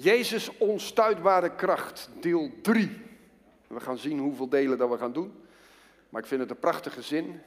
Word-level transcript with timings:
Jezus 0.00 0.56
onstuitbare 0.58 1.54
kracht, 1.54 2.10
deel 2.20 2.50
3. 2.62 3.00
We 3.66 3.80
gaan 3.80 3.98
zien 3.98 4.18
hoeveel 4.18 4.48
delen 4.48 4.78
dat 4.78 4.90
we 4.90 4.98
gaan 4.98 5.12
doen. 5.12 5.42
Maar 6.08 6.22
ik 6.22 6.28
vind 6.28 6.40
het 6.40 6.50
een 6.50 6.58
prachtige 6.58 7.02
zin. 7.02 7.40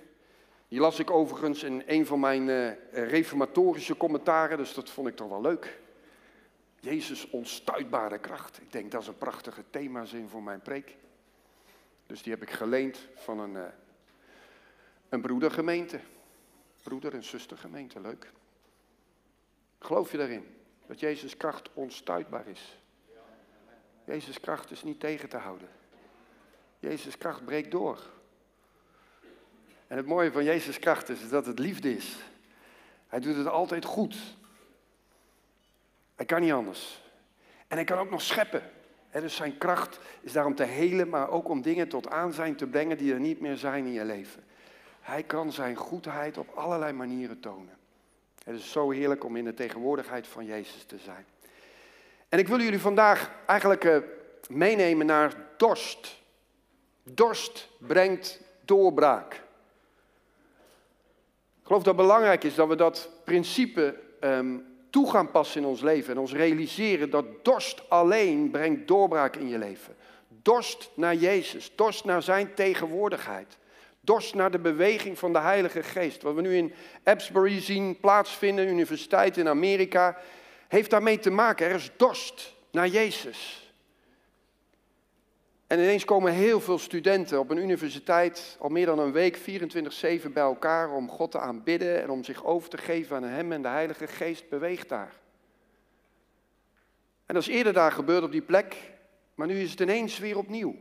Die 0.68 0.80
las 0.80 1.00
ik 1.00 1.12
overigens 1.12 1.64
in 1.64 1.84
een 1.86 2.06
van 2.06 2.20
mijn 2.20 2.48
uh, 2.48 2.72
reformatorische 2.92 3.98
commentaren, 3.98 4.58
dus 4.58 4.74
dat 4.74 4.90
vond 4.90 5.08
ik 5.08 5.16
toch 5.16 5.30
wel 5.30 5.42
leuk. 5.42 5.80
Jezus 6.80 7.30
onstuitbare 7.30 8.20
kracht. 8.20 8.62
Ik 8.62 8.72
denk 8.72 8.92
dat 8.92 9.02
is 9.02 9.08
een 9.08 9.18
prachtige 9.18 9.64
themazin 9.70 10.30
voor 10.30 10.44
mijn 10.44 10.62
preek. 10.62 10.96
Dus 12.06 12.24
die 12.24 12.34
heb 12.34 12.42
ik 12.42 12.50
geleend 12.50 13.08
van 13.16 13.40
een, 13.40 13.54
uh, 13.54 13.64
een 15.10 15.22
broedergemeente. 15.22 16.00
Broeder- 16.84 17.14
en 17.14 17.24
zustergemeente, 17.24 18.02
leuk. 18.02 18.32
Geloof 19.80 20.12
je 20.12 20.18
daarin? 20.18 20.61
Dat 20.92 21.00
Jezus 21.00 21.38
kracht 21.38 21.70
onstuitbaar 21.74 22.48
is. 22.48 22.78
Jezus 24.04 24.40
kracht 24.40 24.72
is 24.72 24.84
niet 24.84 25.00
tegen 25.00 25.30
te 25.30 25.38
houden. 25.38 25.68
Jezus 26.80 27.18
kracht 27.18 27.46
breekt 27.46 27.72
door. 27.72 28.10
En 29.88 29.98
het 29.98 30.06
mooie 30.06 30.32
van 30.32 30.44
Jezus 30.44 30.80
kracht 30.80 31.10
is 31.10 31.30
dat 31.30 31.46
het 31.46 31.60
liefde 31.60 31.96
is. 31.96 32.18
Hij 33.08 33.20
doet 33.20 33.36
het 33.36 33.48
altijd 33.48 33.86
goed. 33.86 34.18
Hij 36.16 36.26
kan 36.26 36.42
niet 36.42 36.52
anders. 36.52 37.02
En 37.68 37.76
hij 37.76 37.86
kan 37.86 37.98
ook 37.98 38.10
nog 38.10 38.22
scheppen. 38.22 38.64
dus 39.12 39.36
zijn 39.36 39.58
kracht 39.58 40.00
is 40.22 40.32
daarom 40.32 40.56
te 40.56 40.64
helen, 40.64 41.10
maar 41.10 41.30
ook 41.30 41.50
om 41.50 41.62
dingen 41.62 41.90
tot 41.90 42.10
aanzijn 42.10 42.56
te 42.56 42.68
brengen 42.68 42.98
die 42.98 43.14
er 43.14 43.20
niet 43.20 43.40
meer 43.40 43.58
zijn 43.58 43.86
in 43.86 43.94
je 43.94 44.06
leven. 44.06 44.44
Hij 45.00 45.24
kan 45.24 45.52
zijn 45.52 45.76
goedheid 45.76 46.38
op 46.38 46.50
allerlei 46.50 46.94
manieren 46.94 47.40
tonen. 47.40 47.80
Het 48.44 48.56
is 48.56 48.72
zo 48.72 48.90
heerlijk 48.90 49.24
om 49.24 49.36
in 49.36 49.46
de 49.46 49.54
tegenwoordigheid 49.54 50.28
van 50.28 50.46
Jezus 50.46 50.84
te 50.84 50.98
zijn. 50.98 51.26
En 52.30 52.40
ik 52.40 52.48
wil 52.48 52.60
jullie 52.60 52.80
vandaag 52.80 53.32
eigenlijk 53.46 53.84
uh, 53.84 53.98
meenemen 54.50 55.06
naar 55.06 55.36
dorst. 55.58 56.22
Dorst 57.04 57.68
brengt 57.78 58.40
doorbraak. 58.66 59.34
Ik 61.60 61.68
geloof 61.68 61.84
dat 61.84 61.96
het 61.96 62.06
belangrijk 62.06 62.44
is 62.44 62.56
dat 62.56 62.68
we 62.68 62.76
dat 62.76 63.10
principe 63.24 63.96
um, 64.20 64.66
toe 64.90 65.12
gaan 65.12 65.32
passen 65.32 65.62
in 65.62 65.68
ons 65.68 65.82
leven 65.82 66.14
en 66.14 66.20
ons 66.20 66.34
realiseren 66.34 67.10
dat 67.10 67.26
dorst 67.44 67.90
alleen 67.90 68.52
brengt 68.52 68.88
doorbraak 68.88 69.36
in 69.36 69.48
je 69.48 69.58
leven. 69.58 69.96
Dorst 70.28 70.90
naar 70.94 71.16
Jezus, 71.16 71.72
dorst 71.76 72.06
naar 72.06 72.24
Zijn 72.24 72.54
tegenwoordigheid. 72.54 73.58
Dorst 74.04 74.36
naar 74.36 74.52
de 74.52 74.60
beweging 74.60 75.20
van 75.20 75.34
de 75.34 75.40
Heilige 75.40 75.84
Geest. 75.84 76.22
Wat 76.22 76.36
we 76.36 76.42
nu 76.42 76.56
in 76.56 76.74
Absbury 77.04 77.62
zien 77.62 78.00
plaatsvinden, 78.00 78.68
universiteit 78.68 79.38
in 79.38 79.48
Amerika, 79.48 80.18
heeft 80.68 80.90
daarmee 80.90 81.20
te 81.20 81.30
maken. 81.30 81.68
Er 81.68 81.76
is 81.76 81.92
dorst 81.98 82.56
naar 82.72 82.88
Jezus. 82.88 83.72
En 85.68 85.80
ineens 85.80 86.06
komen 86.06 86.34
heel 86.34 86.62
veel 86.62 86.80
studenten 86.80 87.40
op 87.40 87.50
een 87.50 87.58
universiteit 87.58 88.58
al 88.60 88.70
meer 88.70 88.86
dan 88.86 89.00
een 89.00 89.12
week 89.12 89.38
24-7 89.38 89.42
bij 90.34 90.44
elkaar 90.44 90.92
om 90.92 91.10
God 91.10 91.32
te 91.32 91.40
aanbidden 91.40 92.02
en 92.02 92.10
om 92.10 92.24
zich 92.24 92.46
over 92.46 92.70
te 92.70 92.78
geven 92.78 93.16
aan 93.16 93.24
Hem 93.24 93.52
en 93.52 93.62
de 93.62 93.68
Heilige 93.68 94.08
Geest 94.08 94.50
beweegt 94.50 94.90
daar. 94.90 95.14
En 97.26 97.34
dat 97.34 97.48
is 97.48 97.54
eerder 97.56 97.74
daar 97.74 97.92
gebeurd 97.92 98.24
op 98.24 98.32
die 98.32 98.42
plek, 98.42 98.76
maar 99.36 99.48
nu 99.48 99.60
is 99.60 99.72
het 99.72 99.80
ineens 99.80 100.20
weer 100.20 100.38
opnieuw. 100.38 100.76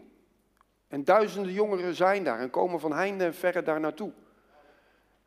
En 0.91 1.05
duizenden 1.05 1.53
jongeren 1.53 1.95
zijn 1.95 2.25
daar 2.25 2.39
en 2.39 2.51
komen 2.51 2.81
van 2.81 2.93
heinde 2.93 3.25
en 3.25 3.35
verre 3.35 3.63
daar 3.63 3.81
naartoe. 3.81 4.13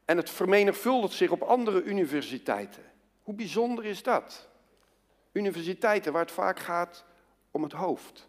En 0.05 0.17
het 0.17 0.29
vermenigvuldigt 0.29 1.13
zich 1.13 1.31
op 1.31 1.41
andere 1.41 1.83
universiteiten. 1.83 2.83
Hoe 3.21 3.33
bijzonder 3.33 3.85
is 3.85 4.03
dat? 4.03 4.47
Universiteiten 5.31 6.11
waar 6.11 6.21
het 6.21 6.31
vaak 6.31 6.59
gaat 6.59 7.05
om 7.51 7.63
het 7.63 7.71
hoofd. 7.71 8.27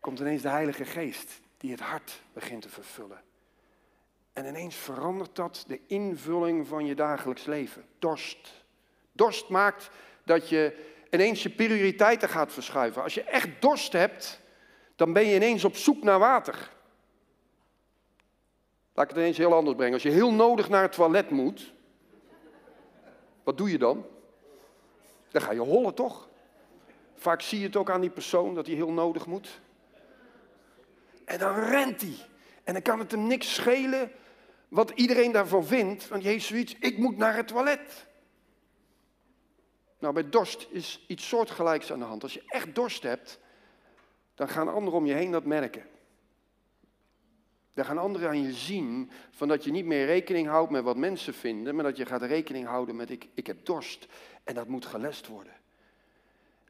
Komt 0.00 0.20
ineens 0.20 0.42
de 0.42 0.48
Heilige 0.48 0.84
Geest 0.84 1.40
die 1.56 1.70
het 1.70 1.80
hart 1.80 2.22
begint 2.32 2.62
te 2.62 2.68
vervullen. 2.68 3.22
En 4.32 4.46
ineens 4.46 4.76
verandert 4.76 5.36
dat 5.36 5.64
de 5.66 5.80
invulling 5.86 6.66
van 6.66 6.86
je 6.86 6.94
dagelijks 6.94 7.44
leven. 7.44 7.84
Dorst. 7.98 8.64
Dorst 9.12 9.48
maakt 9.48 9.90
dat 10.24 10.48
je 10.48 10.90
ineens 11.10 11.42
je 11.42 11.50
prioriteiten 11.50 12.28
gaat 12.28 12.52
verschuiven. 12.52 13.02
Als 13.02 13.14
je 13.14 13.22
echt 13.22 13.48
dorst 13.60 13.92
hebt, 13.92 14.44
dan 14.96 15.12
ben 15.12 15.26
je 15.26 15.34
ineens 15.34 15.64
op 15.64 15.76
zoek 15.76 16.02
naar 16.02 16.18
water. 16.18 16.74
Laat 18.92 19.04
ik 19.04 19.10
het 19.10 19.18
ineens 19.18 19.36
heel 19.36 19.54
anders 19.54 19.76
brengen. 19.76 19.94
Als 19.94 20.02
je 20.02 20.10
heel 20.10 20.32
nodig 20.32 20.68
naar 20.68 20.82
het 20.82 20.92
toilet 20.92 21.30
moet, 21.30 21.72
wat 23.42 23.58
doe 23.58 23.70
je 23.70 23.78
dan? 23.78 24.06
Dan 25.30 25.42
ga 25.42 25.52
je 25.52 25.60
hollen 25.60 25.94
toch? 25.94 26.28
Vaak 27.14 27.40
zie 27.40 27.58
je 27.58 27.66
het 27.66 27.76
ook 27.76 27.90
aan 27.90 28.00
die 28.00 28.10
persoon 28.10 28.54
dat 28.54 28.66
hij 28.66 28.74
heel 28.74 28.92
nodig 28.92 29.26
moet. 29.26 29.60
En 31.24 31.38
dan 31.38 31.54
rent 31.54 32.00
hij. 32.00 32.16
En 32.64 32.72
dan 32.72 32.82
kan 32.82 32.98
het 32.98 33.10
hem 33.10 33.26
niks 33.26 33.54
schelen 33.54 34.12
wat 34.68 34.90
iedereen 34.90 35.32
daarvan 35.32 35.64
vindt. 35.64 36.08
Want 36.08 36.22
Jezus 36.22 36.46
zoiets, 36.46 36.76
ik 36.80 36.98
moet 36.98 37.16
naar 37.16 37.36
het 37.36 37.48
toilet. 37.48 38.06
Nou, 39.98 40.14
bij 40.14 40.28
dorst 40.28 40.66
is 40.70 41.04
iets 41.06 41.28
soortgelijks 41.28 41.92
aan 41.92 41.98
de 41.98 42.04
hand. 42.04 42.22
Als 42.22 42.34
je 42.34 42.42
echt 42.46 42.74
dorst 42.74 43.02
hebt, 43.02 43.38
dan 44.36 44.48
gaan 44.48 44.68
anderen 44.68 44.98
om 44.98 45.06
je 45.06 45.14
heen 45.14 45.30
dat 45.30 45.44
merken. 45.44 45.84
Dan 47.74 47.84
gaan 47.84 47.98
anderen 47.98 48.28
aan 48.28 48.42
je 48.42 48.52
zien 48.52 49.10
van 49.30 49.48
dat 49.48 49.64
je 49.64 49.70
niet 49.70 49.84
meer 49.84 50.06
rekening 50.06 50.48
houdt 50.48 50.70
met 50.70 50.82
wat 50.82 50.96
mensen 50.96 51.34
vinden, 51.34 51.74
maar 51.74 51.84
dat 51.84 51.96
je 51.96 52.06
gaat 52.06 52.22
rekening 52.22 52.66
houden 52.66 52.96
met 52.96 53.10
ik, 53.10 53.28
ik 53.34 53.46
heb 53.46 53.64
dorst 53.64 54.06
en 54.44 54.54
dat 54.54 54.68
moet 54.68 54.86
gelest 54.86 55.26
worden. 55.26 55.52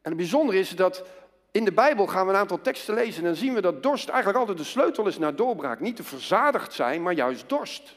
En 0.01 0.13
het 0.13 0.15
bijzondere 0.15 0.59
is 0.59 0.69
dat 0.69 1.03
in 1.51 1.65
de 1.65 1.73
Bijbel 1.73 2.07
gaan 2.07 2.25
we 2.25 2.31
een 2.31 2.39
aantal 2.39 2.61
teksten 2.61 2.93
lezen 2.93 3.21
en 3.21 3.27
dan 3.27 3.35
zien 3.35 3.53
we 3.53 3.61
dat 3.61 3.83
dorst 3.83 4.09
eigenlijk 4.09 4.39
altijd 4.39 4.57
de 4.57 4.63
sleutel 4.63 5.07
is 5.07 5.17
naar 5.17 5.35
doorbraak. 5.35 5.79
Niet 5.79 5.95
te 5.95 6.03
verzadigd 6.03 6.73
zijn, 6.73 7.01
maar 7.01 7.13
juist 7.13 7.49
dorst. 7.49 7.95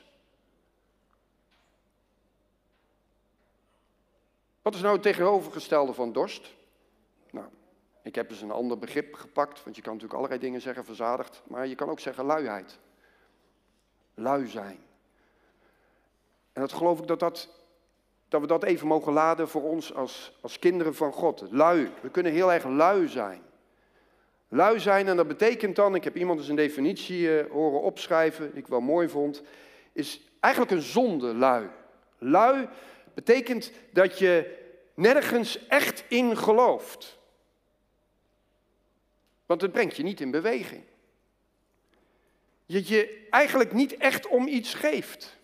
Wat 4.62 4.74
is 4.74 4.80
nou 4.80 4.94
het 4.94 5.02
tegenovergestelde 5.02 5.92
van 5.92 6.12
dorst? 6.12 6.58
Ik 8.02 8.14
heb 8.14 8.28
dus 8.28 8.40
een 8.40 8.50
ander 8.50 8.78
begrip 8.78 9.14
gepakt, 9.14 9.64
want 9.64 9.76
je 9.76 9.82
kan 9.82 9.92
natuurlijk 9.92 10.18
allerlei 10.18 10.40
dingen 10.40 10.60
zeggen, 10.60 10.84
verzadigd, 10.84 11.42
maar 11.46 11.66
je 11.66 11.74
kan 11.74 11.88
ook 11.88 12.00
zeggen 12.00 12.24
luiheid. 12.24 12.78
Lui 14.14 14.46
zijn. 14.46 14.78
En 16.52 16.60
dat 16.60 16.72
geloof 16.72 16.98
ik 17.00 17.06
dat, 17.06 17.20
dat, 17.20 17.48
dat 18.28 18.40
we 18.40 18.46
dat 18.46 18.62
even 18.62 18.86
mogen 18.86 19.12
laden 19.12 19.48
voor 19.48 19.62
ons 19.62 19.94
als, 19.94 20.38
als 20.40 20.58
kinderen 20.58 20.94
van 20.94 21.12
God. 21.12 21.44
Lui. 21.50 21.92
We 22.02 22.10
kunnen 22.10 22.32
heel 22.32 22.52
erg 22.52 22.64
lui 22.64 23.08
zijn. 23.08 23.42
Lui 24.48 24.80
zijn, 24.80 25.08
en 25.08 25.16
dat 25.16 25.28
betekent 25.28 25.76
dan, 25.76 25.94
ik 25.94 26.04
heb 26.04 26.16
iemand 26.16 26.38
eens 26.38 26.48
een 26.48 26.56
definitie 26.56 27.20
uh, 27.20 27.50
horen 27.50 27.80
opschrijven, 27.80 28.50
die 28.50 28.60
ik 28.60 28.66
wel 28.66 28.80
mooi 28.80 29.08
vond, 29.08 29.42
is 29.92 30.20
eigenlijk 30.40 30.74
een 30.74 30.82
zonde, 30.82 31.34
lui. 31.34 31.68
Lui 32.18 32.68
betekent 33.14 33.72
dat 33.92 34.18
je 34.18 34.58
nergens 34.94 35.66
echt 35.66 36.04
in 36.08 36.36
gelooft. 36.36 37.18
Want 39.50 39.62
het 39.62 39.72
brengt 39.72 39.96
je 39.96 40.02
niet 40.02 40.20
in 40.20 40.30
beweging. 40.30 40.82
Je 42.66 42.88
je 42.88 43.26
eigenlijk 43.30 43.72
niet 43.72 43.96
echt 43.96 44.26
om 44.26 44.46
iets 44.46 44.74
geeft. 44.74 45.36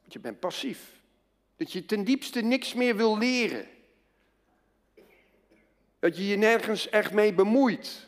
Want 0.00 0.12
je 0.12 0.18
bent 0.18 0.40
passief. 0.40 1.00
Dat 1.56 1.72
je 1.72 1.84
ten 1.84 2.04
diepste 2.04 2.40
niks 2.40 2.74
meer 2.74 2.96
wil 2.96 3.18
leren. 3.18 3.66
Dat 5.98 6.16
je 6.16 6.26
je 6.26 6.36
nergens 6.36 6.88
echt 6.88 7.12
mee 7.12 7.34
bemoeit. 7.34 8.06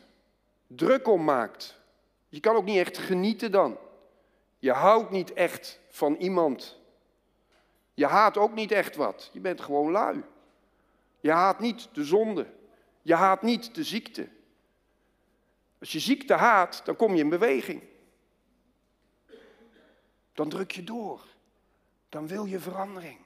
Druk 0.67 1.07
om 1.07 1.23
maakt. 1.23 1.79
Je 2.29 2.39
kan 2.39 2.55
ook 2.55 2.65
niet 2.65 2.77
echt 2.77 2.97
genieten 2.97 3.51
dan. 3.51 3.77
Je 4.59 4.71
houdt 4.71 5.11
niet 5.11 5.33
echt 5.33 5.79
van 5.89 6.15
iemand. 6.15 6.79
Je 7.93 8.05
haat 8.05 8.37
ook 8.37 8.53
niet 8.53 8.71
echt 8.71 8.95
wat. 8.95 9.29
Je 9.33 9.39
bent 9.39 9.61
gewoon 9.61 9.91
lui. 9.91 10.23
Je 11.19 11.31
haat 11.31 11.59
niet 11.59 11.89
de 11.93 12.03
zonde. 12.03 12.53
Je 13.05 13.13
haat 13.13 13.41
niet 13.41 13.75
de 13.75 13.83
ziekte. 13.83 14.27
Als 15.79 15.91
je 15.91 15.99
ziekte 15.99 16.33
haat, 16.33 16.81
dan 16.85 16.95
kom 16.95 17.13
je 17.13 17.23
in 17.23 17.29
beweging. 17.29 17.83
Dan 20.33 20.49
druk 20.49 20.71
je 20.71 20.83
door. 20.83 21.25
Dan 22.09 22.27
wil 22.27 22.45
je 22.45 22.59
verandering. 22.59 23.17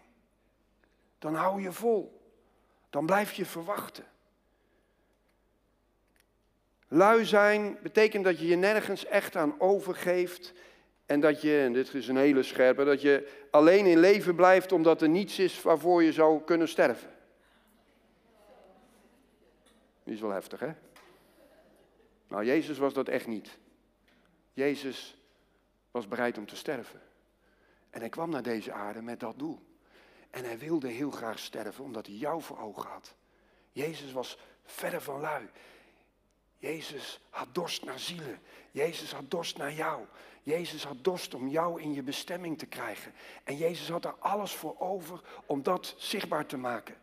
Dan 1.19 1.35
hou 1.35 1.61
je 1.61 1.71
vol. 1.71 2.31
Dan 2.89 3.05
blijf 3.05 3.33
je 3.33 3.45
verwachten. 3.45 4.05
Lui 6.87 7.25
zijn 7.25 7.77
betekent 7.81 8.23
dat 8.23 8.39
je 8.39 8.47
je 8.47 8.55
nergens 8.55 9.05
echt 9.05 9.35
aan 9.35 9.59
overgeeft. 9.59 10.53
En 11.05 11.19
dat 11.19 11.41
je, 11.41 11.61
en 11.61 11.73
dit 11.73 11.93
is 11.93 12.07
een 12.07 12.17
hele 12.17 12.43
scherpe, 12.43 12.83
dat 12.83 13.01
je 13.01 13.45
alleen 13.51 13.85
in 13.85 13.99
leven 13.99 14.35
blijft 14.35 14.71
omdat 14.71 15.01
er 15.01 15.09
niets 15.09 15.39
is 15.39 15.61
waarvoor 15.61 16.03
je 16.03 16.13
zou 16.13 16.41
kunnen 16.43 16.67
sterven. 16.67 17.17
Die 20.09 20.17
is 20.17 20.23
wel 20.23 20.33
heftig, 20.33 20.59
hè? 20.59 20.71
Nou, 22.27 22.45
Jezus 22.45 22.77
was 22.77 22.93
dat 22.93 23.07
echt 23.07 23.27
niet. 23.27 23.57
Jezus 24.53 25.17
was 25.91 26.07
bereid 26.07 26.37
om 26.37 26.45
te 26.45 26.55
sterven. 26.55 27.01
En 27.89 27.99
hij 27.99 28.09
kwam 28.09 28.29
naar 28.29 28.43
deze 28.43 28.71
aarde 28.71 29.01
met 29.01 29.19
dat 29.19 29.39
doel. 29.39 29.65
En 30.29 30.43
hij 30.43 30.57
wilde 30.57 30.87
heel 30.87 31.11
graag 31.11 31.39
sterven 31.39 31.83
omdat 31.83 32.05
hij 32.05 32.15
jou 32.15 32.41
voor 32.41 32.59
ogen 32.59 32.89
had. 32.89 33.15
Jezus 33.71 34.11
was 34.11 34.37
verder 34.63 35.01
van 35.01 35.19
lui. 35.19 35.49
Jezus 36.57 37.21
had 37.29 37.55
dorst 37.55 37.85
naar 37.85 37.99
zielen. 37.99 38.39
Jezus 38.71 39.11
had 39.11 39.31
dorst 39.31 39.57
naar 39.57 39.73
jou. 39.73 40.05
Jezus 40.43 40.83
had 40.83 41.03
dorst 41.03 41.33
om 41.33 41.47
jou 41.47 41.81
in 41.81 41.93
je 41.93 42.03
bestemming 42.03 42.57
te 42.57 42.65
krijgen. 42.65 43.13
En 43.43 43.57
Jezus 43.57 43.89
had 43.89 44.05
er 44.05 44.15
alles 44.19 44.53
voor 44.53 44.79
over 44.79 45.21
om 45.45 45.63
dat 45.63 45.93
zichtbaar 45.97 46.45
te 46.45 46.57
maken. 46.57 46.95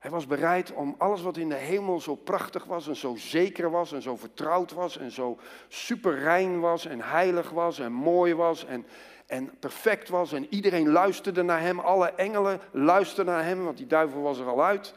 Hij 0.00 0.10
was 0.10 0.26
bereid 0.26 0.72
om 0.72 0.94
alles 0.98 1.22
wat 1.22 1.36
in 1.36 1.48
de 1.48 1.54
hemel 1.54 2.00
zo 2.00 2.14
prachtig 2.14 2.64
was 2.64 2.88
en 2.88 2.96
zo 2.96 3.14
zeker 3.16 3.70
was 3.70 3.92
en 3.92 4.02
zo 4.02 4.16
vertrouwd 4.16 4.72
was 4.72 4.98
en 4.98 5.10
zo 5.10 5.38
superrein 5.68 6.60
was 6.60 6.86
en 6.86 7.00
heilig 7.00 7.50
was 7.50 7.78
en 7.78 7.92
mooi 7.92 8.34
was 8.34 8.64
en, 8.64 8.86
en 9.26 9.50
perfect 9.58 10.08
was 10.08 10.32
en 10.32 10.46
iedereen 10.50 10.88
luisterde 10.88 11.42
naar 11.42 11.60
hem. 11.60 11.78
Alle 11.78 12.12
engelen 12.12 12.60
luisterden 12.70 13.34
naar 13.34 13.44
hem, 13.44 13.64
want 13.64 13.76
die 13.76 13.86
duivel 13.86 14.20
was 14.20 14.38
er 14.38 14.46
al 14.46 14.64
uit. 14.64 14.94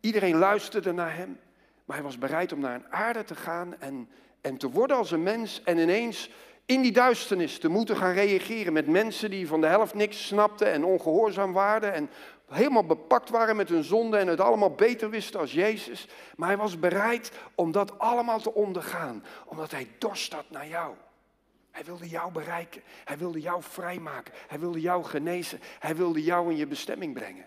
Iedereen 0.00 0.36
luisterde 0.36 0.92
naar 0.92 1.16
hem, 1.16 1.38
maar 1.84 1.96
hij 1.96 2.04
was 2.04 2.18
bereid 2.18 2.52
om 2.52 2.60
naar 2.60 2.74
een 2.74 2.92
aarde 2.92 3.24
te 3.24 3.34
gaan 3.34 3.74
en, 3.80 4.08
en 4.40 4.56
te 4.56 4.70
worden 4.70 4.96
als 4.96 5.10
een 5.10 5.22
mens 5.22 5.62
en 5.64 5.78
ineens 5.78 6.30
in 6.70 6.82
die 6.82 6.92
duisternis 6.92 7.58
te 7.58 7.68
moeten 7.68 7.96
gaan 7.96 8.12
reageren 8.12 8.72
met 8.72 8.86
mensen 8.86 9.30
die 9.30 9.48
van 9.48 9.60
de 9.60 9.66
helft 9.66 9.94
niks 9.94 10.26
snapten 10.26 10.72
en 10.72 10.84
ongehoorzaam 10.84 11.52
waren 11.52 11.92
en 11.92 12.10
helemaal 12.50 12.84
bepakt 12.84 13.30
waren 13.30 13.56
met 13.56 13.68
hun 13.68 13.84
zonde 13.84 14.16
en 14.16 14.26
het 14.26 14.40
allemaal 14.40 14.74
beter 14.74 15.10
wisten 15.10 15.40
als 15.40 15.52
Jezus. 15.52 16.08
Maar 16.36 16.48
hij 16.48 16.56
was 16.56 16.78
bereid 16.78 17.32
om 17.54 17.72
dat 17.72 17.98
allemaal 17.98 18.40
te 18.40 18.54
ondergaan, 18.54 19.24
omdat 19.44 19.70
hij 19.70 19.88
dorst 19.98 20.32
had 20.32 20.50
naar 20.50 20.68
jou. 20.68 20.94
Hij 21.70 21.84
wilde 21.84 22.08
jou 22.08 22.32
bereiken, 22.32 22.82
hij 23.04 23.18
wilde 23.18 23.40
jou 23.40 23.62
vrijmaken, 23.62 24.34
hij 24.46 24.58
wilde 24.58 24.80
jou 24.80 25.04
genezen, 25.04 25.60
hij 25.78 25.96
wilde 25.96 26.22
jou 26.22 26.50
in 26.50 26.56
je 26.56 26.66
bestemming 26.66 27.14
brengen. 27.14 27.46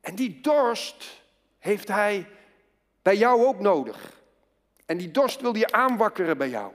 En 0.00 0.14
die 0.14 0.40
dorst 0.40 1.22
heeft 1.58 1.88
hij 1.88 2.28
bij 3.02 3.16
jou 3.16 3.46
ook 3.46 3.60
nodig. 3.60 4.20
En 4.86 4.96
die 4.96 5.10
dorst 5.10 5.40
wil 5.40 5.56
je 5.56 5.72
aanwakkeren 5.72 6.38
bij 6.38 6.48
jou. 6.48 6.72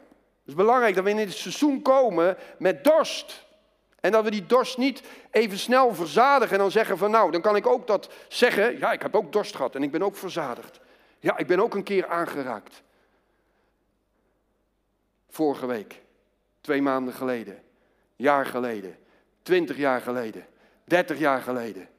Het 0.47 0.47
is 0.47 0.53
belangrijk 0.53 0.95
dat 0.95 1.03
we 1.03 1.09
in 1.09 1.17
dit 1.17 1.33
seizoen 1.33 1.81
komen 1.81 2.37
met 2.57 2.83
dorst. 2.83 3.46
En 4.07 4.13
dat 4.13 4.23
we 4.23 4.31
die 4.31 4.45
dorst 4.45 4.77
niet 4.77 5.01
even 5.31 5.57
snel 5.57 5.95
verzadigen 5.95 6.53
en 6.53 6.59
dan 6.59 6.71
zeggen 6.71 6.97
van 6.97 7.11
nou, 7.11 7.31
dan 7.31 7.41
kan 7.41 7.55
ik 7.55 7.67
ook 7.67 7.87
dat 7.87 8.09
zeggen. 8.27 8.77
Ja, 8.77 8.91
ik 8.91 9.01
heb 9.01 9.15
ook 9.15 9.31
dorst 9.31 9.55
gehad 9.55 9.75
en 9.75 9.83
ik 9.83 9.91
ben 9.91 10.01
ook 10.01 10.15
verzadigd. 10.15 10.79
Ja, 11.19 11.37
ik 11.37 11.47
ben 11.47 11.59
ook 11.59 11.73
een 11.73 11.83
keer 11.83 12.07
aangeraakt. 12.07 12.83
Vorige 15.29 15.65
week, 15.65 16.01
twee 16.61 16.81
maanden 16.81 17.13
geleden, 17.13 17.63
jaar 18.15 18.45
geleden, 18.45 18.97
twintig 19.41 19.77
jaar 19.77 20.01
geleden, 20.01 20.45
dertig 20.83 21.19
jaar 21.19 21.41
geleden. 21.41 21.89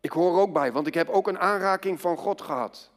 Ik 0.00 0.10
hoor 0.10 0.40
ook 0.40 0.52
bij, 0.52 0.72
want 0.72 0.86
ik 0.86 0.94
heb 0.94 1.08
ook 1.08 1.28
een 1.28 1.38
aanraking 1.38 2.00
van 2.00 2.16
God 2.16 2.40
gehad. 2.42 2.90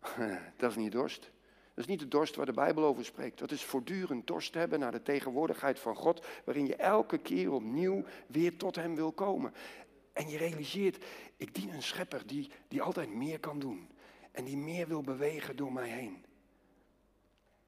Dat 0.56 0.70
is 0.70 0.76
niet 0.76 0.92
dorst. 0.92 1.30
Dat 1.74 1.84
is 1.84 1.90
niet 1.90 2.00
de 2.00 2.08
dorst 2.08 2.36
waar 2.36 2.46
de 2.46 2.52
Bijbel 2.52 2.84
over 2.84 3.04
spreekt. 3.04 3.38
Dat 3.38 3.50
is 3.50 3.64
voortdurend 3.64 4.26
dorst 4.26 4.54
hebben 4.54 4.78
naar 4.78 4.92
de 4.92 5.02
tegenwoordigheid 5.02 5.78
van 5.78 5.96
God, 5.96 6.26
waarin 6.44 6.66
je 6.66 6.76
elke 6.76 7.18
keer 7.18 7.52
opnieuw 7.52 8.04
weer 8.26 8.56
tot 8.56 8.76
Hem 8.76 8.94
wil 8.94 9.12
komen. 9.12 9.54
En 10.12 10.28
je 10.28 10.36
realiseert, 10.36 11.04
ik 11.36 11.54
dien 11.54 11.74
een 11.74 11.82
schepper 11.82 12.26
die, 12.26 12.50
die 12.68 12.82
altijd 12.82 13.14
meer 13.14 13.40
kan 13.40 13.58
doen. 13.58 13.88
En 14.32 14.44
die 14.44 14.56
meer 14.56 14.88
wil 14.88 15.02
bewegen 15.02 15.56
door 15.56 15.72
mij 15.72 15.88
heen. 15.88 16.24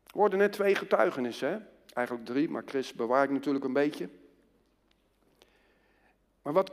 Er 0.06 0.18
worden 0.20 0.38
net 0.38 0.52
twee 0.52 0.74
getuigenissen, 0.74 1.48
hè? 1.48 1.58
eigenlijk 1.94 2.26
drie, 2.26 2.48
maar 2.48 2.62
Chris 2.66 2.92
bewaar 2.92 3.24
ik 3.24 3.30
natuurlijk 3.30 3.64
een 3.64 3.72
beetje. 3.72 4.08
Maar 6.42 6.52
wat 6.52 6.72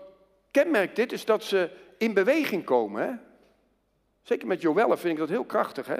kenmerkt 0.52 0.96
dit 0.96 1.12
is 1.12 1.26
dat 1.26 1.44
ze 1.44 1.72
in 1.98 2.14
beweging 2.14 2.64
komen. 2.64 3.04
Hè? 3.04 3.14
Zeker 4.22 4.48
met 4.48 4.62
Joelle 4.62 4.98
vind 4.98 5.14
ik 5.14 5.20
dat 5.20 5.30
heel 5.30 5.46
krachtig. 5.46 5.88
Hè? 5.88 5.98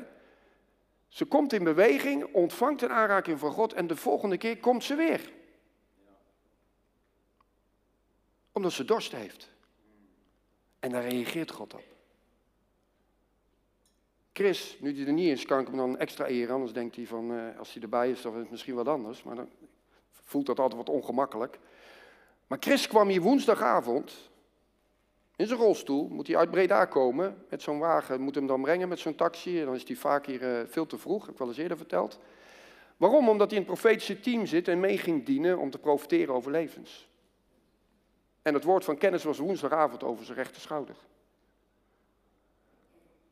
Ze 1.12 1.26
komt 1.26 1.54
in 1.54 1.64
beweging, 1.64 2.34
ontvangt 2.34 2.82
een 2.82 2.92
aanraking 2.92 3.40
van 3.40 3.52
God 3.52 3.74
en 3.74 3.88
de 3.88 3.96
volgende 3.96 4.38
keer 4.38 4.58
komt 4.58 4.84
ze 4.84 4.96
weer. 4.96 5.32
Omdat 8.52 8.72
ze 8.72 8.86
dorst 8.86 9.12
heeft. 9.12 9.50
En 10.80 10.90
daar 10.90 11.08
reageert 11.08 11.52
God 11.52 11.74
op. 11.74 11.84
Chris, 14.34 14.78
nu 14.80 14.94
die 14.94 15.06
er 15.06 15.14
niet 15.14 15.38
is, 15.38 15.46
kan 15.46 15.60
ik 15.60 15.68
hem 15.68 15.78
dan 15.78 15.98
extra 15.98 16.26
eren. 16.26 16.54
Anders 16.54 16.74
denkt 16.74 16.96
hij 16.96 17.06
van, 17.06 17.32
uh, 17.32 17.60
als 17.60 17.74
hij 17.74 17.82
erbij 17.82 18.12
is, 18.12 18.22
dan 18.22 18.34
is 18.34 18.40
het 18.40 18.52
misschien 18.52 18.76
wat 18.76 18.88
anders. 18.88 19.24
Maar 19.24 19.36
dan 19.36 19.50
voelt 20.12 20.46
dat 20.46 20.60
altijd 20.60 20.86
wat 20.86 20.96
ongemakkelijk. 20.96 21.60
Maar 22.48 22.58
Chris 22.60 22.88
kwam 22.88 23.08
hier 23.08 23.22
woensdagavond 23.22 24.31
in 25.42 25.48
zijn 25.48 25.60
rolstoel, 25.60 26.08
moet 26.08 26.28
hij 26.28 26.38
uit 26.38 26.52
Breda 26.52 26.86
komen 26.86 27.46
met 27.50 27.62
zo'n 27.62 27.80
wagen, 27.80 28.22
moet 28.22 28.36
hem 28.36 28.48
dan 28.48 28.62
brengen 28.62 28.88
met 28.88 29.00
zo'n 29.00 29.16
taxi. 29.16 29.64
Dan 29.64 29.76
is 29.76 29.88
hij 29.88 29.96
vaak 29.96 30.26
hier 30.26 30.42
uh, 30.42 30.68
veel 30.68 30.86
te 30.86 30.98
vroeg, 30.98 31.22
heb 31.22 31.32
ik 31.32 31.40
wel 31.40 31.48
eens 31.48 31.58
eerder 31.58 31.78
verteld. 31.78 32.20
Waarom? 32.98 33.30
Omdat 33.30 33.50
hij 33.50 33.60
in 33.60 33.66
het 33.66 33.74
profetische 33.74 34.20
team 34.20 34.46
zit 34.46 34.68
en 34.68 34.80
mee 34.80 34.98
ging 34.98 35.26
dienen 35.26 35.58
om 35.58 35.70
te 35.70 35.78
profiteren 35.78 36.34
over 36.34 36.52
levens. 36.52 37.10
En 38.42 38.54
het 38.54 38.64
woord 38.64 38.86
van 38.86 38.98
kennis 38.98 39.24
was 39.24 39.38
woensdagavond 39.38 40.04
over 40.04 40.26
zijn 40.26 40.38
rechter 40.38 40.62
schouder. 40.62 40.96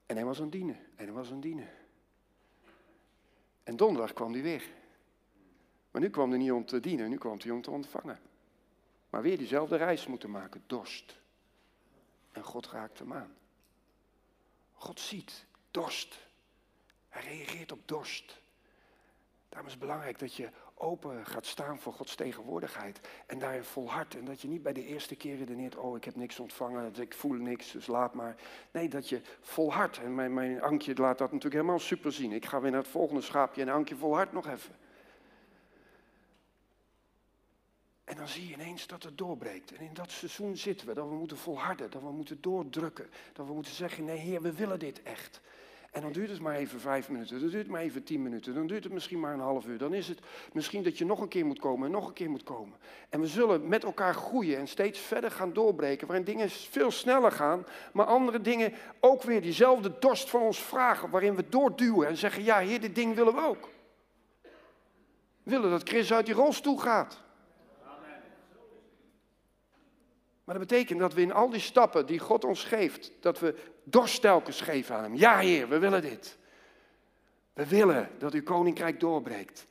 En 0.06 0.16
hij 0.16 0.26
was 0.26 0.38
aan 0.38 0.44
het 0.44 0.52
dienen, 0.52 0.78
en 0.96 1.06
hij 1.06 1.14
was 1.14 1.28
aan 1.28 1.34
het 1.34 1.42
dienen. 1.42 1.70
En 3.64 3.76
donderdag 3.76 4.14
kwam 4.14 4.34
hij 4.34 4.42
weer. 4.42 4.64
Maar 5.92 6.02
nu 6.02 6.10
kwam 6.10 6.30
hij 6.30 6.40
niet 6.40 6.52
om 6.52 6.66
te 6.66 6.80
dienen, 6.80 7.10
nu 7.10 7.18
kwam 7.18 7.38
hij 7.42 7.52
om 7.52 7.62
te 7.62 7.72
ontvangen. 7.72 8.20
Maar 9.10 9.22
weer 9.22 9.38
diezelfde 9.38 9.76
reis 9.76 10.08
moeten 10.08 10.32
maken, 10.32 10.64
dorst. 10.68 11.20
En 12.40 12.46
God 12.46 12.68
raakt 12.68 13.00
hem 13.00 13.14
aan. 13.14 13.36
God 14.74 15.00
ziet 15.00 15.46
dorst. 15.72 16.20
Hij 17.10 17.22
reageert 17.22 17.72
op 17.72 17.80
dorst. 17.86 18.42
Daarom 19.50 19.68
is 19.68 19.74
het 19.74 19.82
belangrijk 19.82 20.20
dat 20.20 20.36
je 20.36 20.50
open 20.74 21.26
gaat 21.26 21.46
staan 21.46 21.80
voor 21.80 21.94
Gods 21.94 22.16
tegenwoordigheid. 22.16 23.00
En 23.26 23.40
daarin 23.40 23.64
volhard. 23.64 24.16
En 24.16 24.26
dat 24.26 24.42
je 24.42 24.48
niet 24.48 24.64
bij 24.64 24.74
de 24.74 24.86
eerste 24.86 25.16
keer 25.16 25.38
redeneert, 25.38 25.76
oh 25.76 25.98
ik 25.98 26.04
heb 26.04 26.16
niks 26.16 26.40
ontvangen, 26.40 26.96
ik 26.96 27.14
voel 27.14 27.34
niks, 27.34 27.72
dus 27.72 27.88
laat 27.88 28.14
maar. 28.14 28.36
Nee, 28.72 28.90
dat 28.90 29.10
je 29.10 29.22
volhard. 29.42 29.98
En 29.98 30.16
mijn, 30.16 30.34
mijn 30.34 30.62
Ankje 30.62 30.96
laat 30.96 31.18
dat 31.18 31.32
natuurlijk 31.32 31.62
helemaal 31.62 31.80
super 31.80 32.12
zien. 32.12 32.32
Ik 32.32 32.46
ga 32.46 32.62
weer 32.62 32.72
naar 32.72 32.82
het 32.82 32.90
volgende 32.90 33.22
schaapje 33.22 33.62
en 33.62 33.70
Ankje 33.70 33.96
volhard 33.96 34.32
nog 34.32 34.48
even. 34.48 34.76
En 38.04 38.09
dan 38.20 38.28
zie 38.28 38.48
je 38.48 38.54
ineens 38.54 38.88
dat 38.88 39.04
het 39.04 39.18
doorbreekt. 39.18 39.74
En 39.76 39.86
in 39.86 39.94
dat 39.94 40.12
seizoen 40.12 40.58
zitten 40.58 40.88
we, 40.88 40.94
dat 40.94 41.08
we 41.08 41.16
moeten 41.16 41.38
volharden, 41.38 41.90
dat 41.90 42.02
we 42.02 42.12
moeten 42.12 42.38
doordrukken. 42.42 43.10
Dat 43.34 43.48
we 43.48 43.54
moeten 43.54 43.74
zeggen, 43.74 44.06
nee 44.06 44.18
Heer, 44.18 44.42
we 44.42 44.54
willen 44.54 44.80
dit 44.80 45.04
echt. 45.04 45.42
En 45.92 46.02
dan 46.02 46.12
duurt 46.12 46.30
het 46.30 46.40
maar 46.40 46.56
even 46.56 46.80
vijf 46.80 47.10
minuten, 47.10 47.40
dan 47.40 47.50
duurt 47.50 47.64
het 47.64 47.72
maar 47.72 47.82
even 47.82 48.04
tien 48.04 48.22
minuten, 48.22 48.54
dan 48.54 48.68
duurt 48.68 48.84
het 48.84 48.94
misschien 48.94 49.20
maar 49.20 49.34
een 49.34 49.40
half 49.40 49.66
uur. 49.66 49.78
Dan 49.78 49.94
is 49.94 50.08
het 50.08 50.20
misschien 50.54 50.84
dat 50.84 50.98
je 50.98 51.06
nog 51.06 51.20
een 51.20 51.28
keer 51.28 51.46
moet 51.46 51.60
komen 51.60 51.86
en 51.86 51.92
nog 51.92 52.08
een 52.08 52.14
keer 52.14 52.30
moet 52.30 52.44
komen. 52.44 52.78
En 53.10 53.20
we 53.20 53.28
zullen 53.28 53.68
met 53.68 53.84
elkaar 53.84 54.14
groeien 54.14 54.58
en 54.58 54.68
steeds 54.68 55.00
verder 55.00 55.32
gaan 55.32 55.54
doorbreken, 55.54 56.08
waarin 56.08 56.26
dingen 56.26 56.50
veel 56.50 56.92
sneller 56.92 57.32
gaan, 57.32 57.66
maar 57.94 58.06
andere 58.06 58.42
dingen 58.42 58.74
ook 59.00 59.24
weer 59.24 59.42
diezelfde 59.42 59.94
dorst 60.00 60.30
van 60.30 60.42
ons 60.42 60.60
vragen, 60.60 61.10
waarin 61.10 61.36
we 61.36 61.50
doorduwen 61.50 62.08
en 62.08 62.18
zeggen, 62.18 62.44
ja 62.44 62.60
Heer, 62.60 62.82
dit 62.82 62.96
ding 62.96 63.16
willen 63.16 63.36
we 63.36 63.42
ook. 63.42 63.70
We 65.44 65.52
willen 65.52 65.70
dat 65.70 65.90
Chris 65.90 66.14
uit 66.14 66.26
die 66.26 66.36
rolstoel 66.36 66.78
gaat. 66.78 67.28
Maar 70.50 70.58
dat 70.58 70.68
betekent 70.68 71.00
dat 71.00 71.14
we 71.14 71.22
in 71.22 71.34
al 71.34 71.50
die 71.50 71.60
stappen 71.60 72.06
die 72.06 72.20
God 72.20 72.46
ons 72.46 72.64
geeft, 72.64 73.12
dat 73.20 73.40
we 73.40 73.56
dorst 73.84 74.22
telkens 74.22 74.62
geven 74.62 74.96
aan 74.96 75.04
Hem. 75.04 75.16
Ja, 75.16 75.38
Heer, 75.38 75.70
we 75.70 75.80
willen 75.80 76.02
dit. 76.02 76.38
We 77.54 77.68
willen 77.68 78.10
dat 78.18 78.34
uw 78.34 78.44
koninkrijk 78.44 79.00
doorbreekt. 79.00 79.68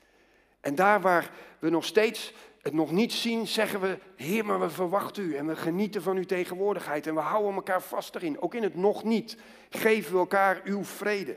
En 0.61 0.75
daar 0.75 1.01
waar 1.01 1.31
we 1.59 1.71
nog 1.71 1.85
steeds 1.85 2.33
het 2.63 2.73
nog 2.73 2.91
niet 2.91 3.13
zien, 3.13 3.47
zeggen 3.47 3.81
we, 3.81 3.99
Heer, 4.17 4.45
maar 4.45 4.61
we 4.61 4.71
verwachten 4.71 5.23
u 5.23 5.37
en 5.37 5.47
we 5.47 5.57
genieten 5.57 6.03
van 6.03 6.17
uw 6.17 6.25
tegenwoordigheid 6.25 7.07
en 7.07 7.15
we 7.15 7.21
houden 7.21 7.55
elkaar 7.55 7.83
vast 7.83 8.15
erin. 8.15 8.41
Ook 8.41 8.55
in 8.55 8.63
het 8.63 8.75
nog 8.75 9.05
niet 9.05 9.37
geven 9.71 10.13
we 10.13 10.19
elkaar 10.19 10.61
uw 10.65 10.85
vrede. 10.85 11.37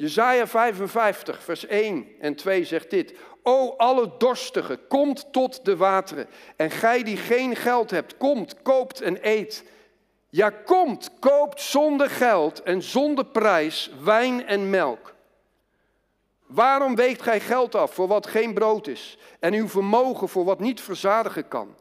Jezaja 0.00 0.46
55, 0.46 1.42
vers 1.42 1.66
1 1.66 2.06
en 2.20 2.34
2 2.34 2.64
zegt 2.64 2.90
dit. 2.90 3.14
O 3.42 3.74
alle 3.76 4.10
dorstigen, 4.18 4.86
komt 4.88 5.32
tot 5.32 5.64
de 5.64 5.76
wateren. 5.76 6.28
En 6.56 6.70
gij 6.70 7.02
die 7.02 7.16
geen 7.16 7.56
geld 7.56 7.90
hebt, 7.90 8.16
komt, 8.16 8.62
koopt 8.62 9.00
en 9.00 9.18
eet. 9.28 9.64
Ja, 10.28 10.50
komt, 10.50 11.10
koopt 11.18 11.60
zonder 11.60 12.10
geld 12.10 12.62
en 12.62 12.82
zonder 12.82 13.24
prijs 13.24 13.90
wijn 14.02 14.46
en 14.46 14.70
melk. 14.70 15.14
Waarom 16.46 16.96
weegt 16.96 17.22
gij 17.22 17.40
geld 17.40 17.74
af 17.74 17.94
voor 17.94 18.06
wat 18.06 18.26
geen 18.26 18.54
brood 18.54 18.86
is 18.86 19.18
en 19.40 19.54
uw 19.54 19.68
vermogen 19.68 20.28
voor 20.28 20.44
wat 20.44 20.60
niet 20.60 20.80
verzadigen 20.80 21.48
kan? 21.48 21.74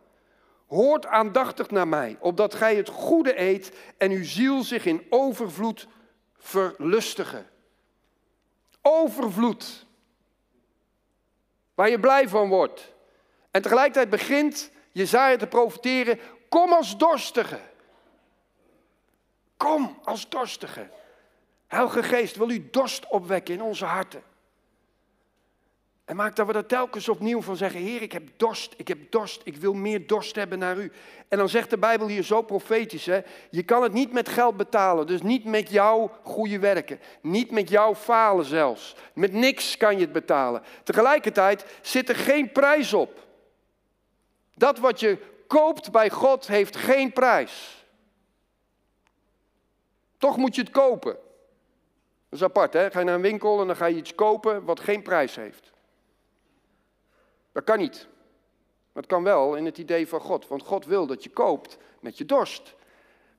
Hoort 0.68 1.06
aandachtig 1.06 1.70
naar 1.70 1.88
mij, 1.88 2.18
opdat 2.20 2.56
gij 2.56 2.76
het 2.76 2.90
goede 2.90 3.40
eet 3.40 3.72
en 3.98 4.12
uw 4.12 4.24
ziel 4.24 4.64
zich 4.64 4.86
in 4.86 5.06
overvloed 5.10 5.88
verlustigen. 6.38 7.46
Overvloed. 8.92 9.86
Waar 11.76 11.90
je 11.90 12.00
blij 12.00 12.30
van 12.30 12.50
wordt. 12.50 12.94
En 13.52 13.62
tegelijkertijd 13.62 14.10
begint 14.10 14.72
Jezaja 14.92 15.38
te 15.38 15.48
profiteren, 15.48 16.20
kom 16.50 16.74
als 16.74 16.98
dorstige. 16.98 17.60
Kom 19.58 20.00
als 20.04 20.30
dorstige. 20.30 20.90
Heilige 21.68 22.04
Geest 22.04 22.36
wil 22.36 22.50
u 22.50 22.70
dorst 22.70 23.08
opwekken 23.08 23.54
in 23.54 23.62
onze 23.62 23.86
harten. 23.86 24.24
En 26.10 26.16
maak 26.16 26.36
dat 26.36 26.48
we 26.48 26.54
er 26.54 26.66
telkens 26.66 27.10
opnieuw 27.10 27.42
van 27.42 27.56
zeggen: 27.56 27.80
Heer, 27.80 28.02
ik 28.02 28.12
heb 28.12 28.28
dorst, 28.38 28.74
ik 28.78 28.88
heb 28.88 29.12
dorst, 29.12 29.42
ik 29.44 29.58
wil 29.58 29.74
meer 29.74 30.08
dorst 30.08 30.36
hebben 30.36 30.60
naar 30.60 30.78
u. 30.78 30.92
En 31.28 31.38
dan 31.38 31.50
zegt 31.50 31.70
de 31.70 31.78
Bijbel 31.78 32.08
hier 32.08 32.24
zo 32.24 32.42
profetisch: 32.42 33.06
hè, 33.06 33.20
Je 33.50 33.64
kan 33.64 33.84
het 33.84 33.94
niet 33.94 34.12
met 34.12 34.30
geld 34.30 34.58
betalen, 34.58 35.08
dus 35.08 35.22
niet 35.22 35.46
met 35.46 35.70
jouw 35.70 36.12
goede 36.24 36.60
werken, 36.60 37.00
niet 37.22 37.52
met 37.52 37.70
jouw 37.70 37.96
falen 37.96 38.46
zelfs. 38.46 38.96
Met 39.14 39.34
niks 39.34 39.78
kan 39.78 39.96
je 39.96 40.02
het 40.02 40.12
betalen. 40.12 40.64
Tegelijkertijd 40.84 41.66
zit 41.82 42.10
er 42.10 42.16
geen 42.16 42.52
prijs 42.52 42.94
op. 42.94 43.20
Dat 44.56 44.80
wat 44.80 45.00
je 45.00 45.18
koopt 45.48 45.92
bij 45.92 46.10
God 46.10 46.48
heeft 46.48 46.76
geen 46.76 47.14
prijs. 47.14 47.86
Toch 50.18 50.38
moet 50.38 50.56
je 50.56 50.62
het 50.62 50.72
kopen. 50.72 51.14
Dat 52.30 52.40
is 52.40 52.44
apart, 52.44 52.74
hè? 52.74 52.92
Ga 52.92 53.00
je 53.00 53.06
naar 53.06 53.16
een 53.16 53.22
winkel 53.22 53.62
en 53.62 53.68
dan 53.68 53.76
ga 53.76 53.86
je 53.86 53.96
iets 53.96 54.16
kopen 54.16 54.66
wat 54.66 54.80
geen 54.80 55.02
prijs 55.02 55.36
heeft. 55.36 55.78
Dat 57.60 57.68
kan 57.68 57.78
niet. 57.78 58.08
Dat 58.94 59.06
kan 59.06 59.24
wel 59.24 59.56
in 59.56 59.66
het 59.66 59.78
idee 59.78 60.08
van 60.08 60.20
God. 60.20 60.48
Want 60.48 60.64
God 60.64 60.86
wil 60.86 61.08
dat 61.08 61.24
je 61.24 61.30
koopt 61.30 61.78
met 62.00 62.18
je 62.18 62.26
dorst, 62.26 62.76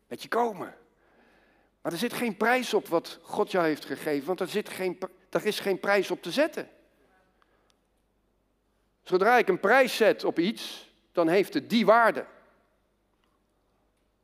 met 0.07 0.23
je 0.23 0.29
komen. 0.29 0.75
Maar 1.81 1.93
er 1.93 1.99
zit 1.99 2.13
geen 2.13 2.37
prijs 2.37 2.75
op 2.75 2.89
wat 2.89 3.19
God 3.23 3.51
jou 3.51 3.67
heeft 3.67 3.85
gegeven, 3.85 4.27
want 4.27 4.41
er, 4.41 4.49
zit 4.49 4.69
geen, 4.69 4.99
er 5.31 5.47
is 5.47 5.61
geen 5.61 5.81
prijs 5.81 6.11
op 6.11 6.23
te 6.23 6.31
zetten. 6.31 6.69
Zodra 9.03 9.39
ik 9.39 9.49
een 9.49 9.61
prijs 9.61 9.97
zet 9.97 10.25
op 10.25 10.39
iets, 10.39 10.93
dan 11.13 11.29
heeft 11.29 11.55
het 11.55 11.71
die 11.71 11.87
waarde. 11.87 12.27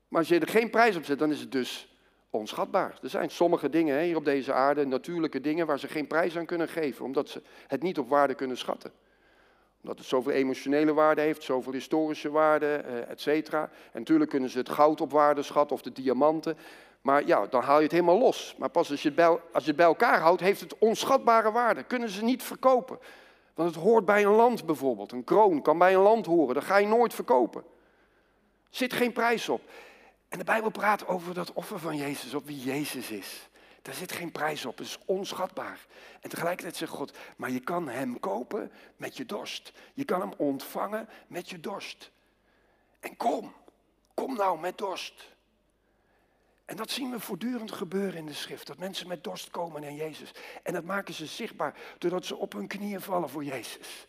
Maar 0.08 0.20
als 0.20 0.28
je 0.28 0.38
er 0.38 0.48
geen 0.48 0.70
prijs 0.70 0.96
op 0.96 1.04
zet, 1.04 1.18
dan 1.18 1.30
is 1.30 1.40
het 1.40 1.52
dus 1.52 1.96
onschatbaar. 2.30 2.98
Er 3.02 3.10
zijn 3.10 3.30
sommige 3.30 3.68
dingen 3.68 4.00
hier 4.00 4.16
op 4.16 4.24
deze 4.24 4.52
aarde, 4.52 4.86
natuurlijke 4.86 5.40
dingen, 5.40 5.66
waar 5.66 5.78
ze 5.78 5.88
geen 5.88 6.06
prijs 6.06 6.36
aan 6.36 6.46
kunnen 6.46 6.68
geven, 6.68 7.04
omdat 7.04 7.28
ze 7.28 7.42
het 7.66 7.82
niet 7.82 7.98
op 7.98 8.08
waarde 8.08 8.34
kunnen 8.34 8.58
schatten 8.58 8.92
omdat 9.82 9.98
het 9.98 10.06
zoveel 10.06 10.32
emotionele 10.32 10.92
waarde 10.92 11.20
heeft, 11.20 11.42
zoveel 11.42 11.72
historische 11.72 12.30
waarde, 12.30 12.66
eh, 12.66 13.10
et 13.10 13.20
cetera. 13.20 13.62
En 13.62 13.98
natuurlijk 13.98 14.30
kunnen 14.30 14.50
ze 14.50 14.58
het 14.58 14.68
goud 14.68 15.00
op 15.00 15.10
waarde 15.10 15.42
schatten 15.42 15.76
of 15.76 15.82
de 15.82 15.92
diamanten. 15.92 16.56
Maar 17.00 17.26
ja, 17.26 17.46
dan 17.46 17.62
haal 17.62 17.76
je 17.76 17.82
het 17.82 17.92
helemaal 17.92 18.18
los. 18.18 18.54
Maar 18.58 18.68
pas 18.68 18.90
als 18.90 19.02
je, 19.02 19.08
het 19.08 19.16
bij, 19.16 19.26
als 19.26 19.62
je 19.62 19.68
het 19.68 19.76
bij 19.76 19.86
elkaar 19.86 20.20
houdt, 20.20 20.40
heeft 20.40 20.60
het 20.60 20.78
onschatbare 20.78 21.52
waarde. 21.52 21.82
Kunnen 21.82 22.08
ze 22.08 22.24
niet 22.24 22.42
verkopen. 22.42 22.98
Want 23.54 23.74
het 23.74 23.84
hoort 23.84 24.04
bij 24.04 24.24
een 24.24 24.34
land 24.34 24.66
bijvoorbeeld. 24.66 25.12
Een 25.12 25.24
kroon 25.24 25.62
kan 25.62 25.78
bij 25.78 25.94
een 25.94 26.00
land 26.00 26.26
horen. 26.26 26.54
Dat 26.54 26.64
ga 26.64 26.76
je 26.76 26.86
nooit 26.86 27.14
verkopen. 27.14 27.64
Zit 28.70 28.92
geen 28.92 29.12
prijs 29.12 29.48
op. 29.48 29.60
En 30.28 30.38
de 30.38 30.44
Bijbel 30.44 30.70
praat 30.70 31.06
over 31.06 31.34
dat 31.34 31.52
offer 31.52 31.78
van 31.78 31.96
Jezus, 31.96 32.34
op 32.34 32.46
wie 32.46 32.60
Jezus 32.60 33.10
is. 33.10 33.48
Daar 33.86 33.94
zit 33.94 34.12
geen 34.12 34.32
prijs 34.32 34.64
op, 34.64 34.78
het 34.78 34.86
is 34.86 34.98
onschatbaar. 35.04 35.86
En 36.20 36.30
tegelijkertijd 36.30 36.76
zegt 36.76 36.92
God, 36.92 37.16
maar 37.36 37.50
je 37.50 37.60
kan 37.60 37.88
hem 37.88 38.20
kopen 38.20 38.72
met 38.96 39.16
je 39.16 39.26
dorst. 39.26 39.72
Je 39.94 40.04
kan 40.04 40.20
hem 40.20 40.32
ontvangen 40.36 41.08
met 41.26 41.50
je 41.50 41.60
dorst. 41.60 42.10
En 43.00 43.16
kom, 43.16 43.54
kom 44.14 44.36
nou 44.36 44.60
met 44.60 44.78
dorst. 44.78 45.34
En 46.64 46.76
dat 46.76 46.90
zien 46.90 47.10
we 47.10 47.20
voortdurend 47.20 47.72
gebeuren 47.72 48.18
in 48.18 48.26
de 48.26 48.32
schrift. 48.32 48.66
Dat 48.66 48.78
mensen 48.78 49.08
met 49.08 49.24
dorst 49.24 49.50
komen 49.50 49.80
naar 49.80 49.92
Jezus. 49.92 50.32
En 50.62 50.72
dat 50.72 50.84
maken 50.84 51.14
ze 51.14 51.26
zichtbaar 51.26 51.78
doordat 51.98 52.24
ze 52.24 52.36
op 52.36 52.52
hun 52.52 52.66
knieën 52.66 53.00
vallen 53.00 53.28
voor 53.28 53.44
Jezus. 53.44 54.06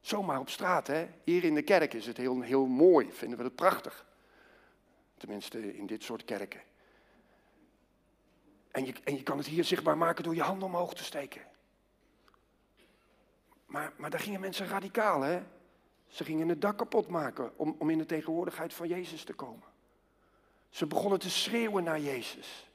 Zomaar 0.00 0.38
op 0.38 0.50
straat, 0.50 0.86
hè? 0.86 1.08
Hier 1.24 1.44
in 1.44 1.54
de 1.54 1.62
kerk 1.62 1.94
is 1.94 2.06
het 2.06 2.16
heel, 2.16 2.40
heel 2.40 2.66
mooi, 2.66 3.12
vinden 3.12 3.38
we 3.38 3.44
het 3.44 3.54
prachtig. 3.54 4.06
Tenminste 5.16 5.76
in 5.76 5.86
dit 5.86 6.02
soort 6.02 6.24
kerken. 6.24 6.67
En 8.78 8.86
je, 8.86 8.94
en 9.04 9.16
je 9.16 9.22
kan 9.22 9.38
het 9.38 9.46
hier 9.46 9.64
zichtbaar 9.64 9.98
maken 9.98 10.24
door 10.24 10.34
je 10.34 10.42
handen 10.42 10.68
omhoog 10.68 10.94
te 10.94 11.04
steken. 11.04 11.42
Maar, 13.66 13.92
maar 13.96 14.10
daar 14.10 14.20
gingen 14.20 14.40
mensen 14.40 14.66
radicaal, 14.66 15.20
hè? 15.20 15.42
Ze 16.06 16.24
gingen 16.24 16.48
het 16.48 16.60
dak 16.60 16.78
kapot 16.78 17.08
maken 17.08 17.58
om, 17.58 17.76
om 17.78 17.90
in 17.90 17.98
de 17.98 18.06
tegenwoordigheid 18.06 18.74
van 18.74 18.88
Jezus 18.88 19.24
te 19.24 19.32
komen. 19.32 19.66
Ze 20.68 20.86
begonnen 20.86 21.18
te 21.18 21.30
schreeuwen 21.30 21.84
naar 21.84 22.00
Jezus. 22.00 22.70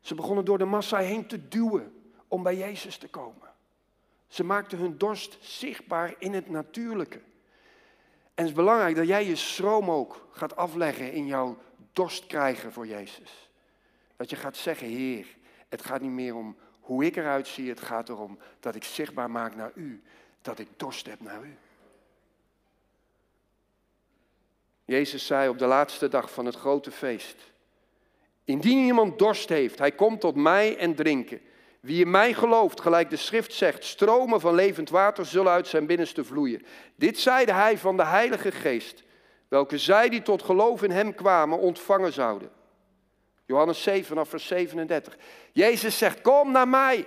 Ze 0.00 0.14
begonnen 0.14 0.44
door 0.44 0.58
de 0.58 0.64
massa 0.64 0.98
heen 0.98 1.26
te 1.26 1.48
duwen 1.48 2.12
om 2.28 2.42
bij 2.42 2.56
Jezus 2.56 2.96
te 2.96 3.08
komen. 3.08 3.48
Ze 4.26 4.44
maakten 4.44 4.78
hun 4.78 4.98
dorst 4.98 5.38
zichtbaar 5.40 6.14
in 6.18 6.32
het 6.32 6.48
natuurlijke. 6.48 7.18
En 8.34 8.44
het 8.44 8.46
is 8.46 8.52
belangrijk 8.52 8.96
dat 8.96 9.06
jij 9.06 9.26
je 9.26 9.36
stroom 9.36 9.90
ook 9.90 10.28
gaat 10.30 10.56
afleggen 10.56 11.12
in 11.12 11.26
jouw 11.26 11.58
dorst 11.92 12.26
krijgen 12.26 12.72
voor 12.72 12.86
Jezus. 12.86 13.45
Dat 14.16 14.30
je 14.30 14.36
gaat 14.36 14.56
zeggen, 14.56 14.86
Heer, 14.86 15.26
het 15.68 15.84
gaat 15.84 16.00
niet 16.00 16.10
meer 16.10 16.34
om 16.34 16.56
hoe 16.80 17.04
ik 17.04 17.16
eruit 17.16 17.46
zie, 17.46 17.68
het 17.68 17.80
gaat 17.80 18.08
erom 18.08 18.38
dat 18.60 18.74
ik 18.74 18.84
zichtbaar 18.84 19.30
maak 19.30 19.54
naar 19.56 19.72
U, 19.74 20.02
dat 20.42 20.58
ik 20.58 20.68
dorst 20.76 21.06
heb 21.06 21.20
naar 21.20 21.42
U. 21.44 21.56
Jezus 24.84 25.26
zei 25.26 25.48
op 25.48 25.58
de 25.58 25.66
laatste 25.66 26.08
dag 26.08 26.32
van 26.32 26.46
het 26.46 26.54
grote 26.54 26.90
feest, 26.90 27.36
indien 28.44 28.84
iemand 28.84 29.18
dorst 29.18 29.48
heeft, 29.48 29.78
hij 29.78 29.92
komt 29.92 30.20
tot 30.20 30.34
mij 30.34 30.76
en 30.76 30.94
drinken. 30.94 31.40
Wie 31.80 32.04
in 32.04 32.10
mij 32.10 32.32
gelooft, 32.32 32.80
gelijk 32.80 33.10
de 33.10 33.16
schrift 33.16 33.52
zegt, 33.52 33.84
stromen 33.84 34.40
van 34.40 34.54
levend 34.54 34.90
water 34.90 35.26
zullen 35.26 35.52
uit 35.52 35.68
zijn 35.68 35.86
binnenste 35.86 36.24
vloeien. 36.24 36.66
Dit 36.94 37.18
zeide 37.18 37.52
hij 37.52 37.78
van 37.78 37.96
de 37.96 38.04
Heilige 38.04 38.52
Geest, 38.52 39.02
welke 39.48 39.78
zij 39.78 40.08
die 40.08 40.22
tot 40.22 40.42
geloof 40.42 40.82
in 40.82 40.90
hem 40.90 41.14
kwamen 41.14 41.58
ontvangen 41.58 42.12
zouden. 42.12 42.50
Johannes 43.46 43.82
7 43.82 44.04
vanaf 44.04 44.28
vers 44.28 44.46
37. 44.46 45.16
Jezus 45.52 45.98
zegt, 45.98 46.20
kom 46.20 46.50
naar 46.50 46.68
mij 46.68 47.06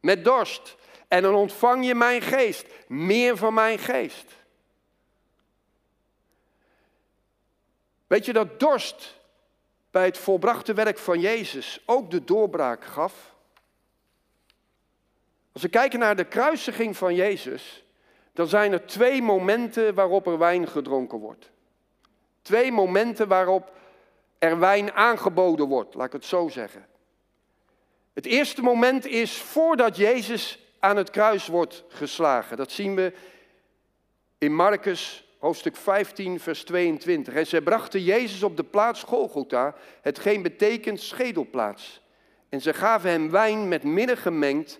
met 0.00 0.24
dorst 0.24 0.76
en 1.08 1.22
dan 1.22 1.34
ontvang 1.34 1.86
je 1.86 1.94
mijn 1.94 2.22
geest, 2.22 2.66
meer 2.88 3.36
van 3.36 3.54
mijn 3.54 3.78
geest. 3.78 4.32
Weet 8.06 8.24
je 8.24 8.32
dat 8.32 8.60
dorst 8.60 9.20
bij 9.90 10.04
het 10.04 10.18
volbrachte 10.18 10.74
werk 10.74 10.98
van 10.98 11.20
Jezus 11.20 11.82
ook 11.86 12.10
de 12.10 12.24
doorbraak 12.24 12.84
gaf? 12.84 13.34
Als 15.52 15.62
we 15.62 15.68
kijken 15.68 15.98
naar 15.98 16.16
de 16.16 16.24
kruisiging 16.24 16.96
van 16.96 17.14
Jezus, 17.14 17.84
dan 18.32 18.46
zijn 18.46 18.72
er 18.72 18.86
twee 18.86 19.22
momenten 19.22 19.94
waarop 19.94 20.26
er 20.26 20.38
wijn 20.38 20.68
gedronken 20.68 21.18
wordt. 21.18 21.50
Twee 22.42 22.72
momenten 22.72 23.28
waarop 23.28 23.72
er 24.44 24.58
wijn 24.58 24.92
aangeboden 24.92 25.68
wordt, 25.68 25.94
laat 25.94 26.06
ik 26.06 26.12
het 26.12 26.24
zo 26.24 26.48
zeggen. 26.48 26.86
Het 28.12 28.26
eerste 28.26 28.62
moment 28.62 29.06
is 29.06 29.36
voordat 29.36 29.96
Jezus 29.96 30.58
aan 30.78 30.96
het 30.96 31.10
kruis 31.10 31.46
wordt 31.46 31.84
geslagen. 31.88 32.56
Dat 32.56 32.72
zien 32.72 32.94
we 32.94 33.12
in 34.38 34.54
Marcus 34.54 35.24
hoofdstuk 35.38 35.76
15, 35.76 36.40
vers 36.40 36.64
22. 36.64 37.34
En 37.34 37.46
zij 37.46 37.60
brachten 37.60 38.02
Jezus 38.02 38.42
op 38.42 38.56
de 38.56 38.64
plaats 38.64 39.02
Golgotha, 39.02 39.74
hetgeen 40.00 40.42
betekent 40.42 41.00
schedelplaats. 41.00 42.02
En 42.48 42.60
ze 42.60 42.74
gaven 42.74 43.10
hem 43.10 43.30
wijn 43.30 43.68
met 43.68 43.82
midden 43.82 44.16
gemengd, 44.16 44.78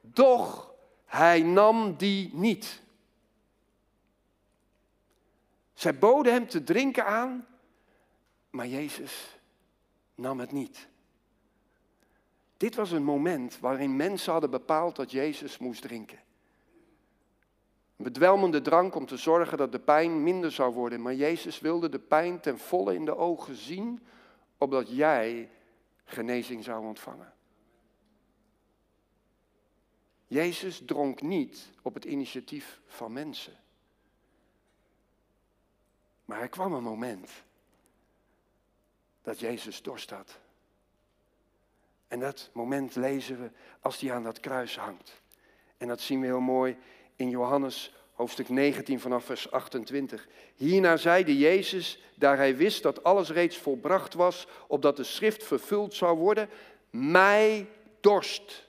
doch 0.00 0.72
hij 1.06 1.42
nam 1.42 1.96
die 1.96 2.30
niet. 2.32 2.82
Zij 5.74 5.98
boden 5.98 6.32
hem 6.32 6.48
te 6.48 6.64
drinken 6.64 7.06
aan, 7.06 7.46
maar 8.54 8.66
Jezus 8.66 9.38
nam 10.14 10.40
het 10.40 10.52
niet. 10.52 10.88
Dit 12.56 12.74
was 12.74 12.90
een 12.90 13.04
moment 13.04 13.58
waarin 13.58 13.96
mensen 13.96 14.32
hadden 14.32 14.50
bepaald 14.50 14.96
dat 14.96 15.10
Jezus 15.10 15.58
moest 15.58 15.82
drinken. 15.82 16.18
Een 17.96 18.04
bedwelmende 18.04 18.60
drank 18.60 18.94
om 18.94 19.06
te 19.06 19.16
zorgen 19.16 19.58
dat 19.58 19.72
de 19.72 19.80
pijn 19.80 20.22
minder 20.22 20.52
zou 20.52 20.74
worden. 20.74 21.02
Maar 21.02 21.14
Jezus 21.14 21.60
wilde 21.60 21.88
de 21.88 21.98
pijn 21.98 22.40
ten 22.40 22.58
volle 22.58 22.94
in 22.94 23.04
de 23.04 23.16
ogen 23.16 23.54
zien, 23.54 24.06
opdat 24.58 24.96
jij 24.96 25.50
genezing 26.04 26.64
zou 26.64 26.86
ontvangen. 26.86 27.32
Jezus 30.26 30.82
dronk 30.84 31.22
niet 31.22 31.70
op 31.82 31.94
het 31.94 32.04
initiatief 32.04 32.80
van 32.86 33.12
mensen. 33.12 33.56
Maar 36.24 36.40
er 36.40 36.48
kwam 36.48 36.72
een 36.72 36.82
moment 36.82 37.43
dat 39.24 39.40
Jezus 39.40 39.82
dorst 39.82 40.10
had. 40.10 40.38
En 42.08 42.20
dat 42.20 42.50
moment 42.52 42.94
lezen 42.94 43.40
we 43.42 43.50
als 43.80 44.00
hij 44.00 44.12
aan 44.12 44.22
dat 44.22 44.40
kruis 44.40 44.78
hangt. 44.78 45.22
En 45.76 45.88
dat 45.88 46.00
zien 46.00 46.20
we 46.20 46.26
heel 46.26 46.40
mooi 46.40 46.76
in 47.16 47.30
Johannes 47.30 47.94
hoofdstuk 48.14 48.48
19 48.48 49.00
vanaf 49.00 49.24
vers 49.24 49.50
28. 49.50 50.28
Hierna 50.54 50.96
zeide 50.96 51.38
Jezus, 51.38 52.02
daar 52.14 52.36
hij 52.36 52.56
wist 52.56 52.82
dat 52.82 53.04
alles 53.04 53.30
reeds 53.30 53.56
volbracht 53.56 54.14
was, 54.14 54.46
opdat 54.66 54.96
de 54.96 55.04
schrift 55.04 55.44
vervuld 55.44 55.94
zou 55.94 56.18
worden, 56.18 56.48
mij 56.90 57.66
dorst. 58.00 58.66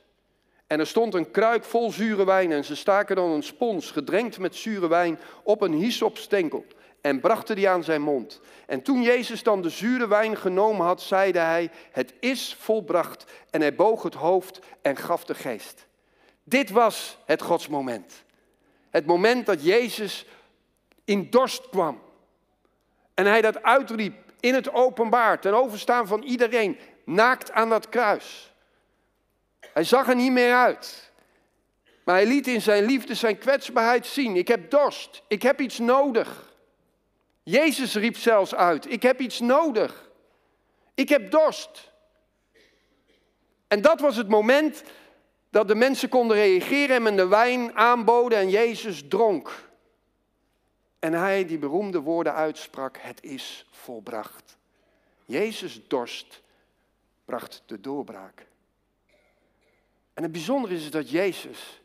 En 0.67 0.79
er 0.79 0.87
stond 0.87 1.13
een 1.13 1.31
kruik 1.31 1.63
vol 1.63 1.91
zure 1.91 2.25
wijn 2.25 2.51
en 2.51 2.65
ze 2.65 2.75
staken 2.75 3.15
dan 3.15 3.31
een 3.31 3.43
spons 3.43 3.91
gedrenkt 3.91 4.39
met 4.39 4.55
zure 4.55 4.87
wijn 4.87 5.19
op 5.43 5.61
een 5.61 5.73
hyssopstenkel 5.73 6.65
en 7.05 7.19
brachten 7.19 7.55
die 7.55 7.69
aan 7.69 7.83
zijn 7.83 8.01
mond. 8.01 8.41
En 8.65 8.81
toen 8.81 9.01
Jezus 9.01 9.43
dan 9.43 9.61
de 9.61 9.69
zure 9.69 10.07
wijn 10.07 10.37
genomen 10.37 10.85
had, 10.85 11.01
zeide 11.01 11.39
hij, 11.39 11.71
het 11.91 12.13
is 12.19 12.55
volbracht. 12.59 13.25
En 13.49 13.61
hij 13.61 13.75
boog 13.75 14.03
het 14.03 14.13
hoofd 14.13 14.59
en 14.81 14.95
gaf 14.95 15.25
de 15.25 15.35
geest. 15.35 15.85
Dit 16.43 16.69
was 16.69 17.17
het 17.25 17.41
godsmoment. 17.41 18.23
Het 18.89 19.05
moment 19.05 19.45
dat 19.45 19.63
Jezus 19.63 20.25
in 21.03 21.29
dorst 21.29 21.69
kwam. 21.69 22.01
En 23.13 23.25
hij 23.25 23.41
dat 23.41 23.63
uitriep 23.63 24.15
in 24.39 24.53
het 24.53 24.73
openbaar, 24.73 25.41
ten 25.41 25.53
overstaan 25.53 26.07
van 26.07 26.23
iedereen, 26.23 26.79
naakt 27.03 27.51
aan 27.51 27.69
dat 27.69 27.89
kruis. 27.89 28.53
Hij 29.59 29.83
zag 29.83 30.09
er 30.09 30.15
niet 30.15 30.31
meer 30.31 30.53
uit. 30.53 31.11
Maar 32.03 32.15
hij 32.15 32.25
liet 32.25 32.47
in 32.47 32.61
zijn 32.61 32.85
liefde 32.85 33.15
zijn 33.15 33.37
kwetsbaarheid 33.37 34.05
zien. 34.05 34.35
Ik 34.35 34.47
heb 34.47 34.69
dorst. 34.69 35.21
Ik 35.27 35.41
heb 35.41 35.59
iets 35.59 35.79
nodig. 35.79 36.53
Jezus 37.45 37.95
riep 37.95 38.17
zelfs 38.17 38.55
uit: 38.55 38.91
Ik 38.91 39.01
heb 39.01 39.19
iets 39.19 39.39
nodig. 39.39 40.09
Ik 40.93 41.09
heb 41.09 41.31
dorst. 41.31 41.91
En 43.67 43.81
dat 43.81 43.99
was 43.99 44.15
het 44.15 44.27
moment 44.27 44.83
dat 45.49 45.67
de 45.67 45.75
mensen 45.75 46.09
konden 46.09 46.37
reageren 46.37 47.07
en 47.07 47.15
de 47.15 47.27
wijn 47.27 47.75
aanboden 47.75 48.37
en 48.37 48.49
Jezus 48.49 49.03
dronk. 49.07 49.69
En 50.99 51.13
hij 51.13 51.45
die 51.45 51.57
beroemde 51.57 51.99
woorden 51.99 52.33
uitsprak: 52.33 52.97
Het 52.97 53.23
is 53.23 53.65
volbracht. 53.71 54.57
Jezus 55.25 55.81
dorst 55.87 56.41
bracht 57.25 57.63
de 57.65 57.81
doorbraak. 57.81 58.45
En 60.13 60.23
het 60.23 60.31
bijzondere 60.31 60.75
is 60.75 60.91
dat 60.91 61.09
Jezus 61.09 61.81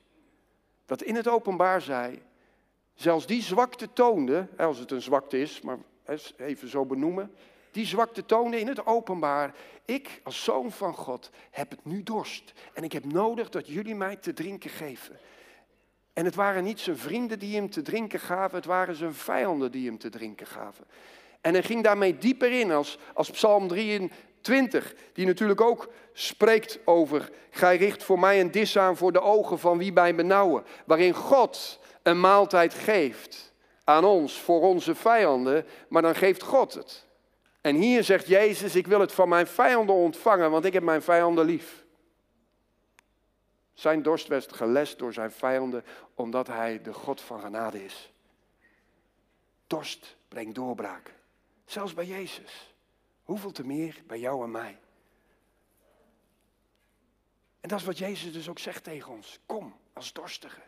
dat 0.87 1.03
in 1.03 1.15
het 1.15 1.29
openbaar 1.29 1.83
zei, 1.83 2.23
zelfs 3.01 3.27
die 3.27 3.43
zwakte 3.43 3.93
toonde, 3.93 4.49
als 4.57 4.79
het 4.79 4.91
een 4.91 5.03
zwakte 5.03 5.41
is, 5.41 5.61
maar 5.61 5.79
even 6.37 6.69
zo 6.69 6.85
benoemen, 6.85 7.35
die 7.71 7.87
zwakte 7.87 8.27
toonde 8.27 8.61
in 8.61 8.69
het 8.69 8.87
openbaar. 8.87 9.55
Ik 9.85 10.21
als 10.25 10.45
zoon 10.45 10.73
van 10.73 10.95
God 10.95 11.31
heb 11.51 11.71
het 11.71 11.85
nu 11.85 12.03
dorst 12.03 12.53
en 12.73 12.85
ik 12.85 12.93
heb 12.93 13.05
nodig 13.05 13.49
dat 13.49 13.67
jullie 13.67 13.95
mij 13.95 14.17
te 14.17 14.33
drinken 14.33 14.71
geven. 14.71 15.19
En 16.13 16.25
het 16.25 16.35
waren 16.35 16.65
niet 16.65 16.81
zijn 16.81 16.97
vrienden 16.97 17.39
die 17.39 17.57
hem 17.57 17.71
te 17.71 17.83
drinken 17.83 18.21
gaven, 18.21 18.57
het 18.57 18.67
waren 18.67 18.95
zijn 18.95 19.15
vijanden 19.15 19.73
die 19.73 19.87
hem 19.87 19.99
te 19.99 20.09
drinken 20.09 20.47
gaven. 20.47 20.85
En 21.41 21.53
hij 21.53 21.63
ging 21.63 21.85
daarmee 21.85 22.19
dieper 22.19 22.53
in 22.53 22.71
als, 22.71 22.99
als 23.15 23.31
Psalm 23.31 23.69
23, 23.69 24.95
die 25.13 25.27
natuurlijk 25.27 25.61
ook 25.61 25.93
spreekt 26.13 26.79
over, 26.85 27.31
gij 27.51 27.77
richt 27.77 28.03
voor 28.03 28.19
mij 28.19 28.41
een 28.41 28.51
dis 28.51 28.79
aan 28.79 28.97
voor 28.97 29.13
de 29.13 29.21
ogen 29.21 29.59
van 29.59 29.79
wie 29.79 29.93
bij 29.93 30.15
benauwen, 30.15 30.65
waarin 30.85 31.15
God 31.15 31.80
een 32.03 32.21
maaltijd 32.21 32.75
geeft 32.75 33.53
aan 33.85 34.05
ons 34.05 34.41
voor 34.41 34.61
onze 34.61 34.95
vijanden, 34.95 35.67
maar 35.89 36.03
dan 36.03 36.15
geeft 36.15 36.43
God 36.43 36.75
het. 36.75 37.07
En 37.61 37.77
hier 37.77 38.05
zegt 38.05 38.27
Jezus, 38.27 38.75
ik 38.75 38.87
wil 38.87 39.01
het 39.01 39.13
van 39.13 39.29
mijn 39.29 39.47
vijanden 39.47 39.95
ontvangen, 39.95 40.51
want 40.51 40.65
ik 40.65 40.73
heb 40.73 40.83
mijn 40.83 41.03
vijanden 41.03 41.45
lief. 41.45 41.85
Zijn 43.75 44.03
dorst 44.03 44.29
werd 44.29 44.53
gelest 44.53 44.99
door 44.99 45.13
zijn 45.13 45.31
vijanden, 45.31 45.85
omdat 46.15 46.47
hij 46.47 46.83
de 46.83 46.93
God 46.93 47.21
van 47.21 47.41
genade 47.41 47.85
is. 47.85 48.13
Dorst 49.67 50.17
brengt 50.29 50.55
doorbraak. 50.55 51.15
Zelfs 51.65 51.95
bij 51.95 52.07
Jezus. 52.07 52.75
Hoeveel 53.23 53.53
te 53.53 53.67
meer 53.67 54.03
bij 54.07 54.19
jou 54.19 54.45
en 54.45 54.51
mij. 54.51 54.79
En 57.61 57.69
dat 57.69 57.79
is 57.79 57.85
wat 57.85 57.99
Jezus 57.99 58.33
dus 58.33 58.49
ook 58.49 58.59
zegt 58.59 58.85
tegen 58.85 59.13
ons. 59.13 59.39
Kom 59.47 59.77
als 59.93 60.13
dorstige. 60.13 60.61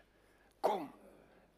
Kom 0.60 0.90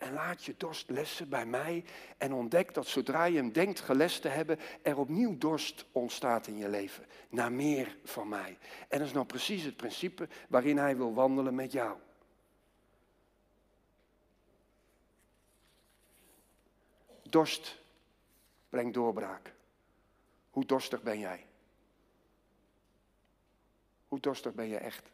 en 0.05 0.13
laat 0.13 0.45
je 0.45 0.55
dorst 0.57 0.91
lessen 0.91 1.29
bij 1.29 1.47
mij. 1.47 1.85
En 2.19 2.33
ontdek 2.33 2.75
dat 2.75 2.87
zodra 2.87 3.25
je 3.25 3.37
hem 3.37 3.53
denkt 3.53 3.81
gelest 3.81 4.23
te 4.23 4.29
hebben, 4.29 4.59
er 4.83 4.99
opnieuw 4.99 5.39
dorst 5.39 5.87
ontstaat 5.93 6.47
in 6.47 6.57
je 6.57 6.69
leven. 6.69 7.07
Naar 7.29 7.53
meer 7.53 7.97
van 8.05 8.29
mij. 8.29 8.59
En 8.89 8.99
dat 8.99 9.07
is 9.07 9.13
nou 9.13 9.27
precies 9.27 9.63
het 9.63 9.77
principe 9.77 10.29
waarin 10.49 10.79
hij 10.79 10.97
wil 10.97 11.15
wandelen 11.15 11.55
met 11.55 11.73
jou. 11.73 11.99
Dorst 17.23 17.81
brengt 18.69 18.95
doorbraak. 18.95 19.55
Hoe 20.51 20.65
dorstig 20.65 21.03
ben 21.03 21.19
jij? 21.19 21.47
Hoe 24.09 24.21
dorstig 24.21 24.55
ben 24.55 24.69
je 24.69 24.77
echt? 24.77 25.14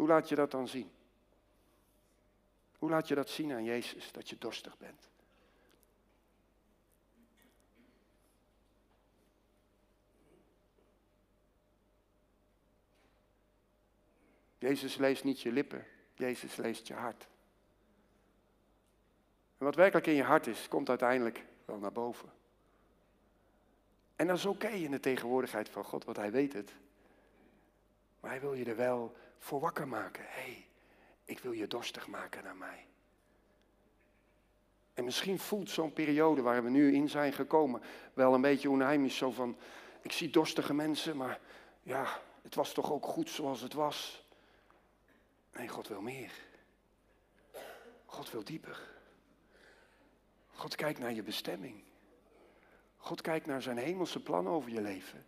Hoe 0.00 0.08
laat 0.08 0.28
je 0.28 0.34
dat 0.34 0.50
dan 0.50 0.68
zien? 0.68 0.90
Hoe 2.78 2.90
laat 2.90 3.08
je 3.08 3.14
dat 3.14 3.28
zien 3.28 3.52
aan 3.52 3.64
Jezus, 3.64 4.12
dat 4.12 4.28
je 4.28 4.38
dorstig 4.38 4.78
bent? 4.78 5.08
Jezus 14.58 14.96
leest 14.96 15.24
niet 15.24 15.40
je 15.40 15.52
lippen, 15.52 15.86
Jezus 16.14 16.56
leest 16.56 16.86
je 16.86 16.94
hart. 16.94 17.28
En 19.58 19.64
wat 19.64 19.74
werkelijk 19.74 20.06
in 20.06 20.14
je 20.14 20.22
hart 20.22 20.46
is, 20.46 20.68
komt 20.68 20.88
uiteindelijk 20.88 21.44
wel 21.64 21.78
naar 21.78 21.92
boven. 21.92 22.32
En 24.16 24.26
dat 24.26 24.36
is 24.36 24.46
oké 24.46 24.68
in 24.68 24.90
de 24.90 25.00
tegenwoordigheid 25.00 25.68
van 25.68 25.84
God, 25.84 26.04
want 26.04 26.16
Hij 26.16 26.30
weet 26.30 26.52
het. 26.52 26.74
Maar 28.20 28.30
Hij 28.30 28.40
wil 28.40 28.54
je 28.54 28.64
er 28.64 28.76
wel 28.76 29.16
voor 29.38 29.60
wakker 29.60 29.88
maken. 29.88 30.24
Hé, 30.24 30.40
hey, 30.40 30.66
ik 31.24 31.38
wil 31.38 31.52
je 31.52 31.66
dorstig 31.66 32.06
maken 32.06 32.44
naar 32.44 32.56
mij. 32.56 32.86
En 34.94 35.04
misschien 35.04 35.38
voelt 35.38 35.70
zo'n 35.70 35.92
periode 35.92 36.42
waar 36.42 36.64
we 36.64 36.70
nu 36.70 36.94
in 36.94 37.08
zijn 37.08 37.32
gekomen 37.32 37.82
wel 38.14 38.34
een 38.34 38.40
beetje 38.40 38.70
onheimisch. 38.70 39.16
Zo 39.16 39.30
van, 39.30 39.56
ik 40.02 40.12
zie 40.12 40.30
dorstige 40.30 40.74
mensen, 40.74 41.16
maar 41.16 41.40
ja, 41.82 42.20
het 42.42 42.54
was 42.54 42.72
toch 42.72 42.92
ook 42.92 43.06
goed 43.06 43.30
zoals 43.30 43.60
het 43.60 43.72
was. 43.72 44.24
Nee, 45.52 45.68
God 45.68 45.88
wil 45.88 46.00
meer. 46.00 46.32
God 48.04 48.30
wil 48.30 48.44
dieper. 48.44 48.88
God 50.52 50.74
kijkt 50.74 50.98
naar 50.98 51.12
je 51.12 51.22
bestemming. 51.22 51.82
God 52.96 53.20
kijkt 53.20 53.46
naar 53.46 53.62
zijn 53.62 53.76
hemelse 53.76 54.22
plan 54.22 54.48
over 54.48 54.70
je 54.70 54.80
leven. 54.80 55.26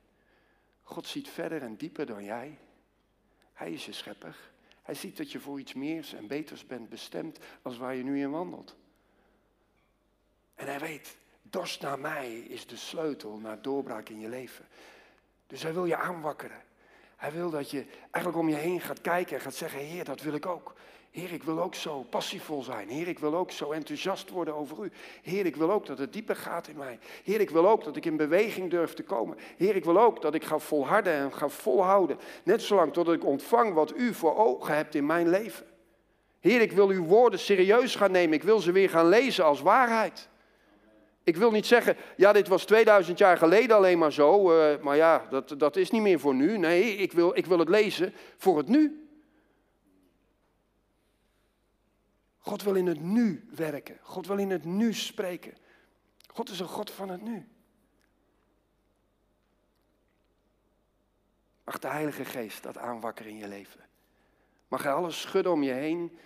God 0.83 1.07
ziet 1.07 1.29
verder 1.29 1.63
en 1.63 1.77
dieper 1.77 2.07
dan 2.07 2.25
jij. 2.25 2.59
Hij 3.63 3.73
is 3.73 3.87
je 3.87 3.93
schepper. 3.93 4.37
Hij 4.83 4.95
ziet 4.95 5.17
dat 5.17 5.33
je 5.33 5.41
voor 5.41 5.61
iets 5.61 5.73
meers 5.73 6.13
en 6.13 6.27
beters 6.27 6.67
bent 6.67 6.89
bestemd 6.89 7.39
als 7.63 7.79
waar 7.79 7.95
je 7.95 8.03
nu 8.03 8.21
in 8.21 8.31
wandelt. 8.31 8.77
En 10.55 10.67
hij 10.67 10.79
weet, 10.79 11.17
dorst 11.43 11.81
naar 11.81 11.99
mij 11.99 12.39
is 12.39 12.67
de 12.67 12.77
sleutel 12.77 13.39
naar 13.39 13.63
doorbraak 13.63 14.09
in 14.09 14.21
je 14.21 14.29
leven. 14.29 14.67
Dus 15.47 15.63
hij 15.63 15.73
wil 15.73 15.85
je 15.85 15.97
aanwakkeren. 15.97 16.63
Hij 17.17 17.33
wil 17.33 17.51
dat 17.51 17.71
je 17.71 17.87
eigenlijk 18.01 18.37
om 18.37 18.49
je 18.49 18.55
heen 18.55 18.81
gaat 18.81 19.01
kijken 19.01 19.37
en 19.37 19.43
gaat 19.43 19.55
zeggen, 19.55 19.81
Heer, 19.81 20.05
dat 20.05 20.21
wil 20.21 20.35
ik 20.35 20.47
ook. 20.47 20.75
Heer, 21.13 21.33
ik 21.33 21.43
wil 21.43 21.63
ook 21.63 21.75
zo 21.75 22.07
passievol 22.11 22.63
zijn. 22.63 22.89
Heer, 22.89 23.09
ik 23.09 23.19
wil 23.19 23.35
ook 23.35 23.51
zo 23.51 23.71
enthousiast 23.71 24.31
worden 24.31 24.55
over 24.55 24.85
u. 24.85 24.91
Heer, 25.23 25.47
ik 25.47 25.57
wil 25.57 25.71
ook 25.71 25.87
dat 25.87 25.99
het 25.99 26.13
dieper 26.13 26.37
gaat 26.37 26.69
in 26.69 26.77
mij. 26.77 26.99
Heer, 27.25 27.41
ik 27.41 27.51
wil 27.51 27.69
ook 27.69 27.85
dat 27.85 27.97
ik 27.97 28.05
in 28.05 28.17
beweging 28.17 28.71
durf 28.71 28.95
te 28.95 29.03
komen. 29.03 29.37
Heer, 29.57 29.77
ik 29.77 29.85
wil 29.85 30.01
ook 30.01 30.23
dat 30.23 30.35
ik 30.35 30.45
ga 30.45 30.59
volharden 30.59 31.13
en 31.13 31.33
ga 31.33 31.49
volhouden. 31.49 32.19
Net 32.45 32.63
zolang 32.63 32.93
totdat 32.93 33.15
ik 33.15 33.25
ontvang 33.25 33.75
wat 33.75 33.97
u 33.97 34.15
voor 34.15 34.37
ogen 34.37 34.77
hebt 34.77 34.95
in 34.95 35.07
mijn 35.07 35.29
leven. 35.29 35.67
Heer, 36.41 36.61
ik 36.61 36.73
wil 36.73 36.89
uw 36.89 37.05
woorden 37.05 37.39
serieus 37.39 37.95
gaan 37.95 38.11
nemen. 38.11 38.35
Ik 38.35 38.43
wil 38.43 38.59
ze 38.59 38.73
weer 38.73 38.91
gaan 38.91 39.09
lezen 39.09 39.45
als 39.45 39.61
waarheid. 39.61 40.29
Ik 41.25 41.37
wil 41.37 41.51
niet 41.51 41.67
zeggen, 41.67 41.97
ja, 42.17 42.33
dit 42.33 42.49
was 42.49 42.65
2000 42.65 43.19
jaar 43.19 43.37
geleden 43.37 43.77
alleen 43.77 43.99
maar 43.99 44.13
zo, 44.13 44.53
uh, 44.53 44.79
maar 44.81 44.97
ja, 44.97 45.27
dat, 45.31 45.55
dat 45.59 45.77
is 45.77 45.91
niet 45.91 46.03
meer 46.03 46.21
voor 46.21 46.35
nu. 46.35 46.59
Nee, 46.59 46.97
ik 46.97 47.13
wil, 47.13 47.37
ik 47.37 47.47
wil 47.47 47.59
het 47.59 47.69
lezen 47.69 48.13
voor 48.37 48.57
het 48.57 48.69
nu. 48.69 49.07
God 52.43 52.63
wil 52.63 52.75
in 52.75 52.87
het 52.87 53.01
nu 53.01 53.49
werken. 53.55 53.99
God 54.03 54.27
wil 54.27 54.39
in 54.39 54.51
het 54.51 54.65
nu 54.65 54.93
spreken. 54.93 55.55
God 56.27 56.51
is 56.51 56.61
een 56.61 56.67
God 56.67 56.91
van 56.91 57.09
het 57.09 57.23
nu. 57.23 57.49
Mag 61.65 61.79
de 61.79 61.89
Heilige 61.89 62.25
Geest 62.25 62.63
dat 62.63 62.79
aanwakkeren 62.79 63.33
in 63.33 63.39
je 63.39 63.49
leven. 63.49 63.81
Mag 64.69 64.83
hij 64.83 64.93
alles 64.93 65.21
schudden 65.21 65.53
om 65.53 65.63
je 65.63 65.73
heen, 65.73 66.19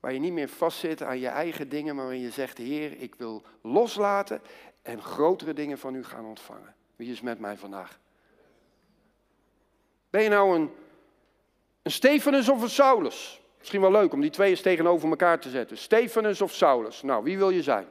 waar 0.00 0.12
je 0.12 0.18
niet 0.18 0.32
meer 0.32 0.48
vastzit 0.48 1.02
aan 1.02 1.18
je 1.18 1.28
eigen 1.28 1.68
dingen, 1.68 1.94
maar 1.94 2.04
waarin 2.04 2.22
je 2.22 2.30
zegt, 2.30 2.58
Heer, 2.58 3.00
ik 3.00 3.14
wil 3.14 3.42
loslaten 3.62 4.40
en 4.82 5.02
grotere 5.02 5.52
dingen 5.52 5.78
van 5.78 5.94
u 5.94 6.04
gaan 6.04 6.24
ontvangen. 6.24 6.74
Wie 6.96 7.10
is 7.10 7.20
met 7.20 7.38
mij 7.38 7.56
vandaag? 7.56 8.00
Ben 10.10 10.22
je 10.22 10.28
nou 10.28 10.56
een, 10.56 10.70
een 11.82 11.90
Stefanus 11.90 12.48
of 12.48 12.62
een 12.62 12.70
Saulus? 12.70 13.43
Misschien 13.64 13.82
wel 13.82 14.00
leuk 14.00 14.12
om 14.12 14.20
die 14.20 14.30
twee 14.30 14.50
eens 14.50 14.60
tegenover 14.60 15.08
elkaar 15.08 15.40
te 15.40 15.50
zetten. 15.50 15.78
Stefanus 15.78 16.40
of 16.40 16.54
Saulus? 16.54 17.02
Nou, 17.02 17.24
wie 17.24 17.38
wil 17.38 17.50
je 17.50 17.62
zijn? 17.62 17.88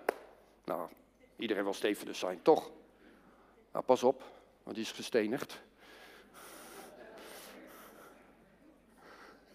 Nou, 0.65 0.89
iedereen 1.35 1.63
wil 1.63 1.73
Stefanus 1.73 2.19
zijn, 2.19 2.41
toch? 2.41 2.71
Nou, 3.71 3.85
pas 3.85 4.03
op, 4.03 4.23
want 4.63 4.75
die 4.75 4.85
is 4.85 4.91
gestenigd. 4.91 5.61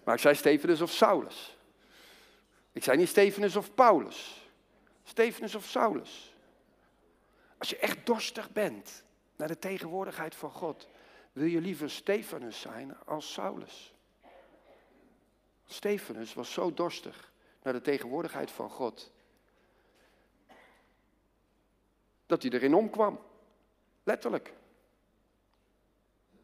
Maar 0.04 0.14
ik 0.14 0.20
zei 0.20 0.34
Stefanus 0.34 0.80
of 0.80 0.90
Saulus. 0.90 1.56
Ik 2.72 2.84
zei 2.84 2.96
niet 2.96 3.08
Stefanus 3.08 3.56
of 3.56 3.74
Paulus. 3.74 4.48
Stefanus 5.04 5.54
of 5.54 5.64
Saulus. 5.64 6.34
Als 7.58 7.70
je 7.70 7.76
echt 7.76 8.06
dorstig 8.06 8.50
bent 8.50 9.02
naar 9.36 9.48
de 9.48 9.58
tegenwoordigheid 9.58 10.34
van 10.34 10.50
God, 10.50 10.88
wil 11.32 11.46
je 11.46 11.60
liever 11.60 11.90
Stefanus 11.90 12.60
zijn 12.60 12.96
als 13.04 13.32
Saulus. 13.32 13.96
Stefanus 15.70 16.34
was 16.34 16.52
zo 16.52 16.74
dorstig 16.74 17.32
naar 17.62 17.72
de 17.72 17.80
tegenwoordigheid 17.80 18.50
van 18.50 18.70
God, 18.70 19.12
dat 22.26 22.42
hij 22.42 22.50
erin 22.50 22.74
omkwam. 22.74 23.20
Letterlijk. 24.02 24.52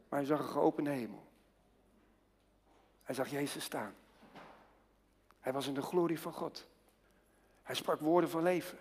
Maar 0.09 0.19
hij 0.19 0.29
zag 0.29 0.39
een 0.39 0.49
geopende 0.49 0.91
hemel. 0.91 1.27
Hij 3.03 3.15
zag 3.15 3.31
Jezus 3.31 3.65
staan. 3.65 3.95
Hij 5.41 5.53
was 5.53 5.67
in 5.67 5.75
de 5.75 5.83
glorie 5.83 6.21
van 6.21 6.33
God. 6.33 6.67
Hij 7.63 7.75
sprak 7.75 8.01
woorden 8.01 8.31
van 8.31 8.43
leven. 8.43 8.79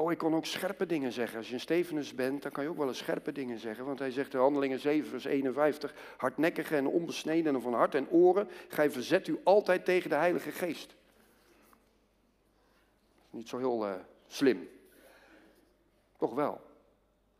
Oh, 0.00 0.12
ik 0.12 0.18
kon 0.18 0.34
ook 0.34 0.46
scherpe 0.46 0.86
dingen 0.86 1.12
zeggen. 1.12 1.38
Als 1.38 1.48
je 1.48 1.54
een 1.54 1.60
Stevenus 1.60 2.14
bent, 2.14 2.42
dan 2.42 2.52
kan 2.52 2.64
je 2.64 2.70
ook 2.70 2.76
wel 2.76 2.88
eens 2.88 2.98
scherpe 2.98 3.32
dingen 3.32 3.58
zeggen. 3.58 3.84
Want 3.84 3.98
hij 3.98 4.10
zegt 4.10 4.34
in 4.34 4.38
Handelingen 4.40 4.78
7, 4.78 5.10
vers 5.10 5.24
51, 5.24 5.94
hardnekkige 6.16 6.76
en 6.76 6.86
onbesnedenen 6.86 7.62
van 7.62 7.74
hart 7.74 7.94
en 7.94 8.10
oren, 8.10 8.48
gij 8.68 8.90
verzet 8.90 9.26
u 9.28 9.40
altijd 9.44 9.84
tegen 9.84 10.10
de 10.10 10.16
Heilige 10.16 10.50
Geest. 10.50 10.94
Niet 13.30 13.48
zo 13.48 13.58
heel 13.58 13.86
uh, 13.86 13.94
slim. 14.26 14.68
Toch 16.16 16.34
wel. 16.34 16.60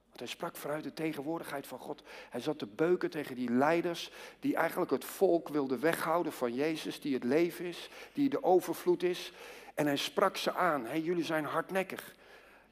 Want 0.07 0.19
hij 0.19 0.27
sprak 0.29 0.57
vanuit 0.57 0.85
de 0.85 0.95
tegenwoordigheid 0.95 1.67
van 1.67 1.79
God. 1.79 2.03
Hij 2.31 2.41
zat 2.41 2.59
te 2.59 2.67
beuken 2.67 3.11
tegen 3.11 3.35
die 3.35 3.51
leiders 3.51 4.13
die 4.41 4.57
eigenlijk 4.57 4.91
het 4.91 5.05
volk 5.05 5.49
wilden 5.49 5.81
weghouden 5.81 6.33
van 6.33 6.55
Jezus, 6.55 7.01
die 7.01 7.15
het 7.15 7.25
leven 7.25 7.65
is, 7.65 7.91
die 8.13 8.29
de 8.29 8.43
overvloed 8.43 9.03
is. 9.03 9.33
En 9.75 9.87
hij 9.87 9.97
sprak 9.97 10.37
ze 10.37 10.53
aan. 10.53 11.03
Jullie 11.03 11.25
zijn 11.25 11.45
hardnekkig. 11.45 12.19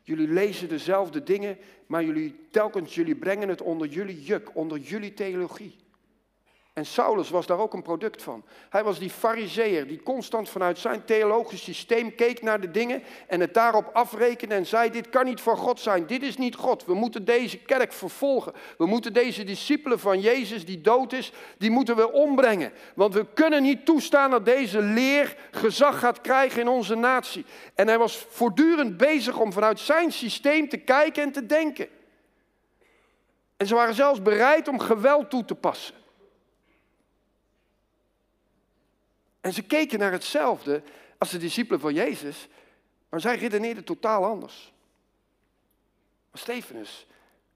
Jullie 0.08 0.28
lezen 0.28 0.68
dezelfde 0.68 1.22
dingen, 1.22 1.58
maar 1.86 2.04
jullie 2.04 2.34
telkens 2.50 2.94
jullie 2.94 3.14
brengen 3.14 3.48
het 3.48 3.62
onder 3.62 3.88
jullie 3.88 4.22
juk, 4.22 4.50
onder 4.54 4.78
jullie 4.78 5.14
theologie. 5.14 5.74
En 6.78 6.86
Saulus 6.86 7.30
was 7.30 7.46
daar 7.46 7.58
ook 7.58 7.74
een 7.74 7.82
product 7.82 8.22
van. 8.22 8.44
Hij 8.68 8.84
was 8.84 8.98
die 8.98 9.10
fariseer 9.10 9.86
die 9.86 10.02
constant 10.02 10.48
vanuit 10.48 10.78
zijn 10.78 11.04
theologisch 11.04 11.62
systeem 11.62 12.14
keek 12.14 12.42
naar 12.42 12.60
de 12.60 12.70
dingen 12.70 13.02
en 13.26 13.40
het 13.40 13.54
daarop 13.54 13.90
afrekende 13.92 14.54
en 14.54 14.66
zei, 14.66 14.90
dit 14.90 15.08
kan 15.08 15.24
niet 15.24 15.40
van 15.40 15.56
God 15.56 15.80
zijn, 15.80 16.06
dit 16.06 16.22
is 16.22 16.36
niet 16.36 16.54
God. 16.54 16.84
We 16.84 16.94
moeten 16.94 17.24
deze 17.24 17.58
kerk 17.58 17.92
vervolgen. 17.92 18.52
We 18.76 18.86
moeten 18.86 19.12
deze 19.12 19.44
discipelen 19.44 19.98
van 19.98 20.20
Jezus 20.20 20.64
die 20.64 20.80
dood 20.80 21.12
is, 21.12 21.32
die 21.56 21.70
moeten 21.70 21.96
we 21.96 22.12
ombrengen. 22.12 22.72
Want 22.94 23.14
we 23.14 23.26
kunnen 23.34 23.62
niet 23.62 23.84
toestaan 23.84 24.30
dat 24.30 24.44
deze 24.44 24.82
leer 24.82 25.36
gezag 25.50 25.98
gaat 25.98 26.20
krijgen 26.20 26.60
in 26.60 26.68
onze 26.68 26.94
natie. 26.94 27.44
En 27.74 27.88
hij 27.88 27.98
was 27.98 28.26
voortdurend 28.28 28.96
bezig 28.96 29.38
om 29.38 29.52
vanuit 29.52 29.80
zijn 29.80 30.12
systeem 30.12 30.68
te 30.68 30.76
kijken 30.76 31.22
en 31.22 31.32
te 31.32 31.46
denken. 31.46 31.88
En 33.56 33.66
ze 33.66 33.74
waren 33.74 33.94
zelfs 33.94 34.22
bereid 34.22 34.68
om 34.68 34.78
geweld 34.78 35.30
toe 35.30 35.44
te 35.44 35.54
passen. 35.54 35.97
En 39.40 39.52
ze 39.52 39.62
keken 39.62 39.98
naar 39.98 40.12
hetzelfde 40.12 40.82
als 41.18 41.30
de 41.30 41.38
discipelen 41.38 41.80
van 41.80 41.94
Jezus, 41.94 42.48
maar 43.08 43.20
zij 43.20 43.36
redeneerden 43.36 43.84
totaal 43.84 44.24
anders. 44.24 44.72
Maar 46.30 46.40
Stefanus 46.40 47.06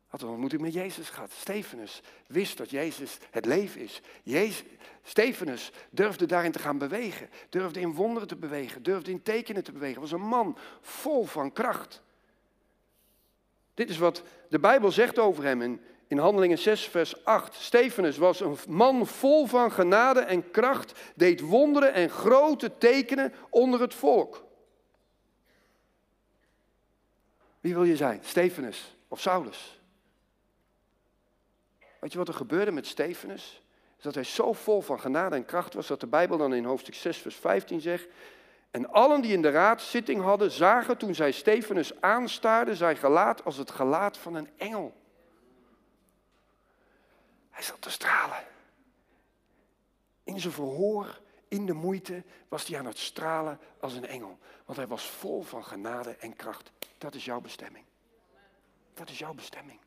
had 0.07 0.23
een 0.23 0.29
ontmoeting 0.29 0.63
met 0.63 0.73
Jezus 0.73 1.09
gehad. 1.09 1.33
Stefanus 1.33 2.03
wist 2.27 2.57
dat 2.57 2.71
Jezus 2.71 3.19
het 3.31 3.45
leven 3.45 3.81
is. 3.81 4.01
Jezus, 4.23 4.65
Stefanus 5.03 5.71
durfde 5.91 6.27
daarin 6.27 6.53
te 6.53 6.59
gaan 6.59 6.79
bewegen, 6.79 7.29
durfde 7.49 7.81
in 7.81 7.95
wonderen 7.95 8.29
te 8.29 8.37
bewegen, 8.37 8.83
durfde 8.83 9.11
in 9.11 9.23
tekenen 9.23 9.65
te 9.65 9.73
bewegen. 9.73 10.01
Was 10.01 10.13
een 10.13 10.21
man 10.27 10.59
vol 10.81 11.25
van 11.25 11.53
kracht. 11.53 12.03
Dit 13.75 13.91
is 13.91 13.99
wat 13.99 14.23
de 14.49 14.59
Bijbel 14.59 14.91
zegt 14.91 15.19
over 15.19 15.45
hem 15.45 15.63
in 16.13 16.19
Handelingen 16.19 16.59
6, 16.59 16.85
vers 16.87 17.25
8. 17.25 17.55
Stefanus 17.55 18.17
was 18.17 18.41
een 18.41 18.57
man 18.69 19.07
vol 19.07 19.47
van 19.47 19.73
genade 19.73 20.21
en 20.21 20.51
kracht, 20.51 20.93
deed 21.15 21.41
wonderen 21.41 21.93
en 21.93 22.11
grote 22.11 22.79
tekenen 22.79 23.33
onder 23.51 23.81
het 23.81 23.95
volk. 23.95 24.45
Wie 27.61 27.75
wil 27.75 27.85
je 27.85 27.97
zijn? 27.97 28.21
Stefanus 28.23 28.97
of 29.09 29.21
Saulus? 29.21 29.81
Weet 31.99 32.13
je 32.13 32.19
wat 32.19 32.29
er 32.29 32.35
gebeurde 32.35 32.71
met 32.71 32.87
Stefanus? 32.87 33.63
Dat 34.01 34.15
hij 34.15 34.25
zo 34.25 34.53
vol 34.53 34.81
van 34.81 35.01
genade 35.01 35.37
en 35.37 35.45
kracht 35.45 35.75
was 35.75 35.87
dat 35.87 36.01
de 36.01 36.07
Bijbel 36.07 36.37
dan 36.37 36.55
in 36.55 36.65
hoofdstuk 36.65 36.95
6, 36.95 37.19
vers 37.19 37.37
15 37.37 37.81
zegt. 37.81 38.07
En 38.71 38.91
allen 38.91 39.21
die 39.21 39.33
in 39.33 39.43
de 39.43 39.51
raadzitting 39.51 40.23
hadden, 40.23 40.51
zagen 40.51 40.97
toen 40.97 41.15
zij 41.15 41.33
Stefanus 41.33 42.01
aanstaarden 42.01 42.77
zijn 42.77 42.97
gelaat 42.97 43.45
als 43.45 43.57
het 43.57 43.71
gelaat 43.71 44.19
van 44.19 44.35
een 44.35 44.49
engel. 44.57 45.01
Hij 47.53 47.63
zat 47.63 47.81
te 47.81 47.91
stralen. 47.91 48.45
In 50.25 50.41
zijn 50.41 50.53
verhoor, 50.53 51.21
in 51.49 51.67
de 51.67 51.73
moeite, 51.73 52.25
was 52.49 52.67
hij 52.67 52.79
aan 52.79 52.87
het 52.87 52.99
stralen 52.99 53.59
als 53.81 53.95
een 53.95 54.07
engel. 54.07 54.39
Want 54.65 54.79
hij 54.79 54.87
was 54.87 55.07
vol 55.07 55.43
van 55.43 55.65
genade 55.65 56.11
en 56.17 56.37
kracht. 56.37 56.71
Dat 56.99 57.15
is 57.15 57.25
jouw 57.25 57.41
bestemming. 57.41 57.85
Dat 58.95 59.11
is 59.11 59.19
jouw 59.19 59.35
bestemming. 59.35 59.81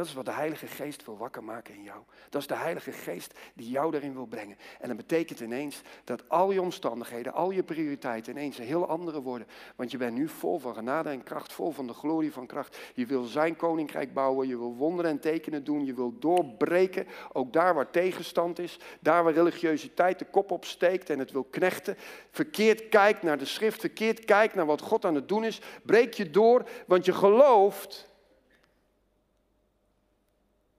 Dat 0.00 0.08
is 0.08 0.14
wat 0.14 0.24
de 0.24 0.32
Heilige 0.32 0.66
Geest 0.66 1.04
wil 1.04 1.16
wakker 1.16 1.44
maken 1.44 1.74
in 1.74 1.82
jou. 1.82 1.98
Dat 2.28 2.40
is 2.40 2.46
de 2.46 2.56
Heilige 2.56 2.92
Geest 2.92 3.34
die 3.54 3.70
jou 3.70 3.90
daarin 3.90 4.14
wil 4.14 4.26
brengen. 4.26 4.56
En 4.78 4.88
dat 4.88 4.96
betekent 4.96 5.40
ineens 5.40 5.82
dat 6.04 6.28
al 6.28 6.50
je 6.50 6.62
omstandigheden, 6.62 7.32
al 7.32 7.50
je 7.50 7.62
prioriteiten 7.62 8.32
ineens 8.32 8.58
een 8.58 8.64
heel 8.64 8.88
andere 8.88 9.20
worden. 9.22 9.46
Want 9.76 9.90
je 9.90 9.96
bent 9.96 10.16
nu 10.16 10.28
vol 10.28 10.58
van 10.58 10.74
genade 10.74 11.08
en 11.08 11.22
kracht, 11.22 11.52
vol 11.52 11.70
van 11.70 11.86
de 11.86 11.92
glorie 11.92 12.32
van 12.32 12.46
kracht. 12.46 12.78
Je 12.94 13.06
wil 13.06 13.24
zijn 13.24 13.56
koninkrijk 13.56 14.14
bouwen, 14.14 14.48
je 14.48 14.58
wil 14.58 14.74
wonderen 14.74 15.10
en 15.10 15.20
tekenen 15.20 15.64
doen, 15.64 15.84
je 15.84 15.94
wil 15.94 16.18
doorbreken. 16.18 17.06
Ook 17.32 17.52
daar 17.52 17.74
waar 17.74 17.90
tegenstand 17.90 18.58
is, 18.58 18.78
daar 19.00 19.24
waar 19.24 19.32
religiositeit 19.32 20.18
de 20.18 20.26
kop 20.30 20.50
op 20.50 20.64
steekt 20.64 21.10
en 21.10 21.18
het 21.18 21.32
wil 21.32 21.44
knechten. 21.44 21.96
Verkeerd 22.30 22.88
kijkt 22.88 23.22
naar 23.22 23.38
de 23.38 23.44
schrift, 23.44 23.80
verkeerd 23.80 24.24
kijkt 24.24 24.54
naar 24.54 24.66
wat 24.66 24.80
God 24.80 25.04
aan 25.04 25.14
het 25.14 25.28
doen 25.28 25.44
is. 25.44 25.60
Breek 25.82 26.14
je 26.14 26.30
door, 26.30 26.68
want 26.86 27.04
je 27.04 27.12
gelooft 27.12 28.08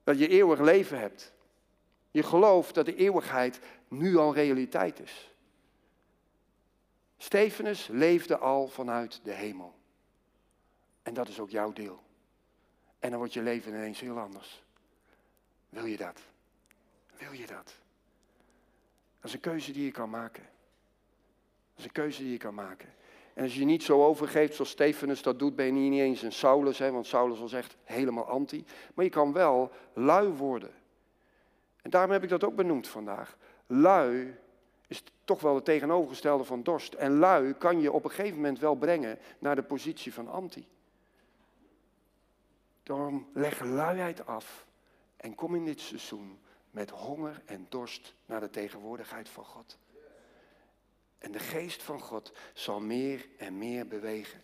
dat 0.04 0.18
je 0.18 0.28
eeuwig 0.28 0.60
leven 0.60 0.98
hebt. 0.98 1.32
Je 2.10 2.22
gelooft 2.22 2.74
dat 2.74 2.86
de 2.86 2.96
eeuwigheid 2.96 3.60
nu 3.88 4.16
al 4.16 4.34
realiteit 4.34 5.00
is. 5.00 5.30
Stefanus 7.16 7.86
leefde 7.86 8.38
al 8.38 8.68
vanuit 8.68 9.20
de 9.24 9.32
hemel. 9.32 9.74
En 11.02 11.14
dat 11.14 11.28
is 11.28 11.40
ook 11.40 11.50
jouw 11.50 11.72
deel. 11.72 12.02
En 12.98 13.10
dan 13.10 13.18
wordt 13.18 13.32
je 13.32 13.42
leven 13.42 13.72
ineens 13.72 14.00
heel 14.00 14.18
anders. 14.18 14.62
Wil 15.68 15.84
je 15.84 15.96
dat? 15.96 16.20
Wil 17.16 17.32
je 17.32 17.46
dat? 17.46 17.74
Dat 19.20 19.30
is 19.30 19.32
een 19.32 19.40
keuze 19.40 19.72
die 19.72 19.84
je 19.84 19.90
kan 19.90 20.10
maken. 20.10 20.42
Dat 20.42 21.78
is 21.78 21.84
een 21.84 21.92
keuze 21.92 22.22
die 22.22 22.32
je 22.32 22.38
kan 22.38 22.54
maken. 22.54 22.94
En 23.34 23.42
als 23.42 23.54
je 23.54 23.64
niet 23.64 23.82
zo 23.82 24.04
overgeeft 24.04 24.54
zoals 24.54 24.70
Stefanus 24.70 25.22
dat 25.22 25.38
doet, 25.38 25.56
ben 25.56 25.66
je 25.66 25.90
niet 25.90 26.00
eens 26.00 26.22
een 26.22 26.32
Saulus, 26.32 26.78
hè, 26.78 26.90
want 26.90 27.06
Saulus 27.06 27.38
was 27.38 27.52
echt 27.52 27.76
helemaal 27.84 28.24
anti. 28.24 28.64
Maar 28.94 29.04
je 29.04 29.10
kan 29.10 29.32
wel 29.32 29.70
lui 29.92 30.28
worden. 30.28 30.70
En 31.82 31.90
daarom 31.90 32.10
heb 32.10 32.22
ik 32.22 32.28
dat 32.28 32.44
ook 32.44 32.56
benoemd 32.56 32.88
vandaag. 32.88 33.36
Lui 33.66 34.34
is 34.86 35.02
toch 35.24 35.40
wel 35.40 35.54
het 35.54 35.64
tegenovergestelde 35.64 36.44
van 36.44 36.62
dorst. 36.62 36.94
En 36.94 37.18
lui 37.18 37.52
kan 37.52 37.80
je 37.80 37.92
op 37.92 38.04
een 38.04 38.10
gegeven 38.10 38.36
moment 38.36 38.58
wel 38.58 38.74
brengen 38.74 39.18
naar 39.38 39.54
de 39.54 39.62
positie 39.62 40.14
van 40.14 40.28
anti. 40.28 40.66
Daarom 42.82 43.28
leg 43.32 43.60
luiheid 43.64 44.26
af 44.26 44.66
en 45.16 45.34
kom 45.34 45.54
in 45.54 45.64
dit 45.64 45.80
seizoen 45.80 46.38
met 46.70 46.90
honger 46.90 47.42
en 47.44 47.66
dorst 47.68 48.14
naar 48.26 48.40
de 48.40 48.50
tegenwoordigheid 48.50 49.28
van 49.28 49.44
God. 49.44 49.78
En 51.22 51.32
de 51.32 51.38
geest 51.38 51.82
van 51.82 52.00
God 52.00 52.32
zal 52.52 52.80
meer 52.80 53.26
en 53.38 53.58
meer 53.58 53.86
bewegen. 53.86 54.40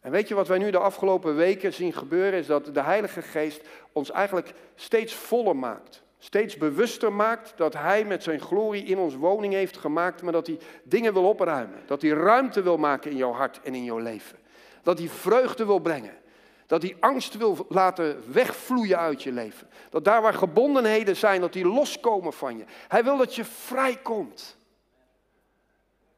En 0.00 0.10
weet 0.10 0.28
je 0.28 0.34
wat 0.34 0.48
wij 0.48 0.58
nu 0.58 0.70
de 0.70 0.78
afgelopen 0.78 1.36
weken 1.36 1.72
zien 1.72 1.92
gebeuren? 1.92 2.38
Is 2.38 2.46
dat 2.46 2.74
de 2.74 2.82
Heilige 2.82 3.22
Geest 3.22 3.68
ons 3.92 4.10
eigenlijk 4.10 4.52
steeds 4.74 5.14
voller 5.14 5.56
maakt. 5.56 6.02
Steeds 6.18 6.56
bewuster 6.56 7.12
maakt 7.12 7.52
dat 7.56 7.72
Hij 7.72 8.04
met 8.04 8.22
zijn 8.22 8.40
glorie 8.40 8.84
in 8.84 8.98
ons 8.98 9.14
woning 9.14 9.52
heeft 9.52 9.76
gemaakt, 9.76 10.22
maar 10.22 10.32
dat 10.32 10.46
Hij 10.46 10.58
dingen 10.82 11.12
wil 11.12 11.28
opruimen. 11.28 11.82
Dat 11.86 12.02
Hij 12.02 12.10
ruimte 12.10 12.62
wil 12.62 12.76
maken 12.76 13.10
in 13.10 13.16
jouw 13.16 13.32
hart 13.32 13.60
en 13.62 13.74
in 13.74 13.84
jouw 13.84 13.98
leven. 13.98 14.38
Dat 14.82 14.98
Hij 14.98 15.08
vreugde 15.08 15.66
wil 15.66 15.78
brengen. 15.78 16.20
Dat 16.66 16.82
hij 16.82 16.96
angst 17.00 17.36
wil 17.36 17.66
laten 17.68 18.32
wegvloeien 18.32 18.98
uit 18.98 19.22
je 19.22 19.32
leven. 19.32 19.68
Dat 19.90 20.04
daar 20.04 20.22
waar 20.22 20.34
gebondenheden 20.34 21.16
zijn, 21.16 21.40
dat 21.40 21.52
die 21.52 21.66
loskomen 21.66 22.32
van 22.32 22.56
je. 22.58 22.64
Hij 22.88 23.04
wil 23.04 23.16
dat 23.16 23.34
je 23.34 23.44
vrijkomt. 23.44 24.56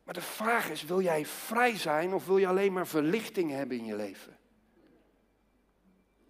Maar 0.04 0.14
de 0.14 0.20
vraag 0.20 0.70
is, 0.70 0.84
wil 0.84 1.00
jij 1.00 1.26
vrij 1.26 1.76
zijn 1.76 2.14
of 2.14 2.26
wil 2.26 2.38
je 2.38 2.46
alleen 2.46 2.72
maar 2.72 2.86
verlichting 2.86 3.50
hebben 3.50 3.76
in 3.76 3.84
je 3.84 3.96
leven? 3.96 4.36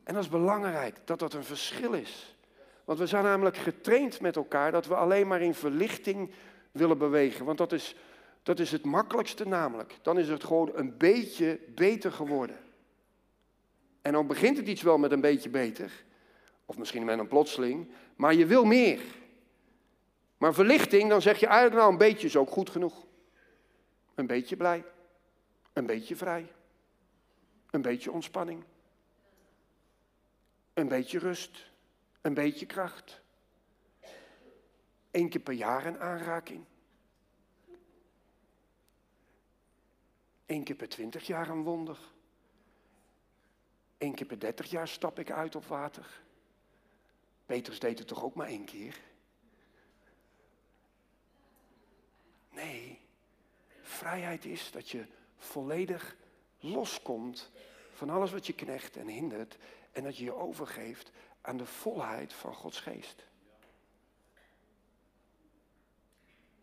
En 0.05 0.15
dat 0.15 0.23
is 0.23 0.29
belangrijk, 0.29 0.97
dat 1.05 1.19
dat 1.19 1.33
een 1.33 1.45
verschil 1.45 1.93
is. 1.93 2.37
Want 2.85 2.99
we 2.99 3.07
zijn 3.07 3.25
namelijk 3.25 3.57
getraind 3.57 4.21
met 4.21 4.37
elkaar 4.37 4.73
dat 4.73 4.87
we 4.87 4.95
alleen 4.95 5.27
maar 5.27 5.43
in 5.43 5.55
verlichting 5.55 6.31
willen 6.73 6.99
bewegen. 6.99 7.45
Want 7.45 7.59
dat 7.59 7.73
is, 7.73 7.97
dat 8.43 8.59
is 8.59 8.73
het 8.73 8.85
makkelijkste 8.85 9.49
namelijk. 9.49 9.99
Dan 10.03 10.19
is 10.19 10.29
het 10.29 10.45
gewoon 10.45 10.71
een 10.75 10.97
beetje 10.97 11.61
beter 11.75 12.13
geworden. 12.13 12.57
En 14.03 14.13
dan 14.13 14.27
begint 14.27 14.57
het 14.57 14.69
iets 14.69 14.83
wel 14.83 14.99
met 14.99 15.13
een 15.13 15.21
beetje 15.21 15.49
beter. 15.49 16.05
Of 16.65 16.79
misschien 16.79 17.05
met 17.05 17.19
een 17.19 17.29
plotseling. 17.29 17.89
Maar 18.17 18.35
je 18.35 18.47
wil 18.47 18.65
meer. 18.65 19.01
Maar 20.39 20.55
verlichting, 20.55 21.09
dan 21.09 21.23
zeg 21.23 21.41
je 21.41 21.47
eigenlijk 21.47 21.77
nou 21.77 21.93
een 21.93 21.99
beetje 21.99 22.27
is 22.27 22.37
ook 22.37 22.51
goed 22.51 22.71
genoeg. 22.71 23.07
Een 24.15 24.27
beetje 24.27 24.57
blij. 24.57 24.85
Een 25.73 25.87
beetje 25.87 26.17
vrij. 26.17 26.53
Een 27.71 27.83
beetje 27.83 28.13
ontspanning. 28.13 28.65
Een 30.75 30.89
beetje 30.89 31.19
rust. 31.19 31.71
Een 32.21 32.35
beetje 32.35 32.67
kracht. 32.67 33.23
Eén 35.11 35.29
keer 35.29 35.41
per 35.41 35.55
jaar 35.55 35.87
een 35.87 36.01
aanraking. 36.01 36.65
Eén 40.47 40.65
keer 40.65 40.77
per 40.77 40.89
twintig 40.89 41.27
jaar 41.27 41.49
een 41.49 41.63
wonder. 41.63 41.99
Eén 43.99 44.15
keer 44.15 44.27
per 44.27 44.39
dertig 44.39 44.71
jaar 44.71 44.89
stap 44.89 45.19
ik 45.19 45.31
uit 45.31 45.55
op 45.55 45.65
water. 45.65 46.23
Petrus 47.47 47.79
deed 47.81 47.99
het 47.99 48.09
toch 48.09 48.25
ook 48.25 48.35
maar 48.35 48.47
één 48.47 48.65
keer? 48.65 49.01
Nee, 52.51 53.04
vrijheid 53.95 54.45
is 54.45 54.71
dat 54.71 54.89
je 54.89 55.05
volledig 55.37 56.17
loskomt 56.61 57.51
van 57.93 58.11
alles 58.11 58.33
wat 58.33 58.47
je 58.47 58.53
knecht 58.53 58.97
en 58.97 59.07
hindert 59.07 59.57
en 59.93 60.03
dat 60.03 60.17
je 60.17 60.25
je 60.25 60.35
overgeeft 60.35 61.11
aan 61.41 61.57
de 61.57 61.67
volheid 61.67 62.33
van 62.33 62.55
Gods 62.55 62.81
geest. 62.81 63.25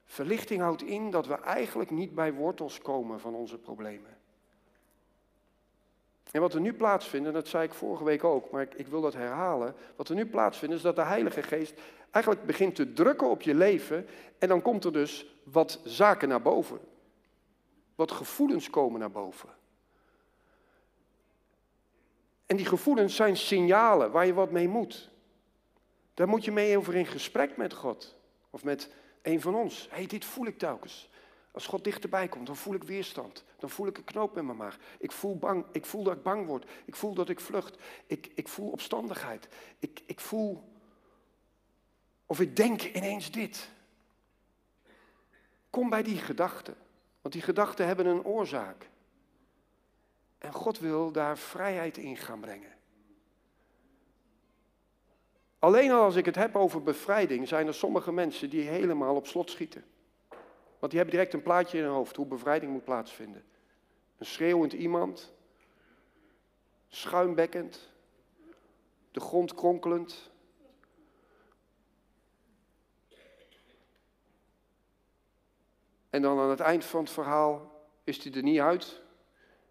Verlichting 0.06 0.62
houdt 0.62 0.84
in 0.84 1.12
dat 1.12 1.28
we 1.28 1.36
eigenlijk 1.36 1.90
niet 1.90 2.16
bij 2.16 2.34
wortels 2.34 2.82
komen 2.82 3.20
van 3.20 3.34
onze 3.34 3.58
problemen. 3.58 4.18
En 6.32 6.42
wat 6.42 6.54
er 6.54 6.62
nu 6.62 6.74
plaatsvindt, 6.74 7.28
en 7.28 7.34
dat 7.34 7.48
zei 7.48 7.64
ik 7.64 7.74
vorige 7.74 8.04
week 8.04 8.24
ook, 8.24 8.52
maar 8.52 8.62
ik, 8.62 8.74
ik, 8.74 8.88
wil 8.88 9.02
dat 9.02 9.14
herhalen. 9.14 9.76
Wat 9.96 10.10
er 10.10 10.16
nu 10.16 10.26
plaatsvindt 10.26 10.76
is 10.76 10.82
dat 10.82 10.96
de 10.96 11.04
Heilige 11.04 11.44
Geest 11.44 11.74
eigenlijk 12.12 12.46
begint 12.46 12.76
te 12.76 12.94
drukken 12.94 13.30
op 13.30 13.42
je 13.42 13.54
leven. 13.54 14.08
En 14.38 14.48
dan 14.48 14.62
komt 14.62 14.86
er 14.86 14.94
dus 14.94 15.36
wat 15.44 15.80
zaken 15.84 16.30
naar 16.30 16.42
boven. 16.42 16.80
Wat 18.02 18.12
gevoelens 18.12 18.70
komen 18.70 19.00
naar 19.00 19.12
boven. 19.12 19.50
En 22.46 22.58
die 22.58 22.66
gevoelens 22.66 23.16
zijn 23.16 23.38
signalen 23.38 24.12
waar 24.12 24.26
je 24.26 24.34
wat 24.34 24.52
mee 24.52 24.68
moet. 24.68 25.10
Daar 26.14 26.28
moet 26.28 26.46
je 26.46 26.52
mee 26.52 26.78
over 26.78 26.96
in 26.96 27.06
gesprek 27.06 27.58
met 27.58 27.74
God. 27.74 28.16
Of 28.50 28.64
met 28.64 28.90
een 29.22 29.42
van 29.42 29.56
ons. 29.56 29.88
Hey, 29.92 30.06
dit 30.06 30.26
voel 30.26 30.46
ik 30.46 30.58
telkens. 30.58 31.10
Als 31.52 31.68
God 31.68 31.84
dichterbij 31.84 32.28
komt, 32.28 32.46
dan 32.46 32.56
voel 32.56 32.74
ik 32.74 32.84
weerstand. 32.84 33.44
Dan 33.58 33.70
voel 33.70 33.88
ik 33.88 33.98
een 33.98 34.04
knoop 34.04 34.38
in 34.38 34.46
mijn 34.46 34.58
maag. 34.58 34.78
Ik 35.00 35.12
voel, 35.12 35.38
bang, 35.38 35.66
ik 35.72 35.86
voel 35.86 36.04
dat 36.04 36.16
ik 36.16 36.24
bang 36.24 36.48
word. 36.48 36.70
Ik 36.86 36.96
voel 36.96 37.14
dat 37.14 37.30
ik 37.30 37.40
vlucht. 37.40 37.78
Ik, 38.06 38.32
ik 38.36 38.48
voel 38.48 38.72
opstandigheid. 38.72 39.48
Ik, 39.80 40.02
ik 40.06 40.20
voel. 40.20 40.64
Of 42.26 42.40
ik 42.40 42.56
denk 42.56 42.84
ineens 42.84 43.32
dit. 43.32 43.70
Kom 45.70 45.90
bij 45.90 46.04
die 46.04 46.18
gedachten. 46.18 46.90
Want 47.22 47.34
die 47.34 47.44
gedachten 47.44 47.86
hebben 47.86 48.06
een 48.06 48.24
oorzaak. 48.24 48.90
En 50.38 50.54
God 50.54 50.80
wil 50.80 51.12
daar 51.12 51.38
vrijheid 51.38 51.98
in 51.98 52.18
gaan 52.18 52.40
brengen. 52.40 52.72
Alleen 55.60 55.92
al 55.92 56.04
als 56.04 56.16
ik 56.16 56.26
het 56.26 56.36
heb 56.36 56.56
over 56.56 56.84
bevrijding, 56.84 57.48
zijn 57.48 57.68
er 57.68 57.74
sommige 57.74 58.12
mensen 58.12 58.50
die 58.50 58.68
helemaal 58.68 59.16
op 59.16 59.28
slot 59.28 59.50
schieten. 59.50 59.86
Want 60.80 60.92
die 60.92 61.02
hebben 61.02 61.18
direct 61.18 61.34
een 61.34 61.42
plaatje 61.42 61.78
in 61.78 61.84
hun 61.84 61.94
hoofd 61.94 62.16
hoe 62.16 62.26
bevrijding 62.26 62.72
moet 62.72 62.84
plaatsvinden. 62.84 63.44
Een 64.18 64.26
schreeuwend 64.26 64.74
iemand, 64.74 65.34
schuimbekkend, 66.88 67.90
de 69.12 69.20
grond 69.20 69.56
kronkelend. 69.56 70.31
En 76.12 76.22
dan 76.22 76.40
aan 76.40 76.50
het 76.50 76.60
eind 76.60 76.86
van 76.86 77.04
het 77.04 77.12
verhaal 77.12 77.82
is 78.04 78.24
hij 78.24 78.34
er 78.34 78.44
niet 78.44 78.60
uit. 78.60 79.02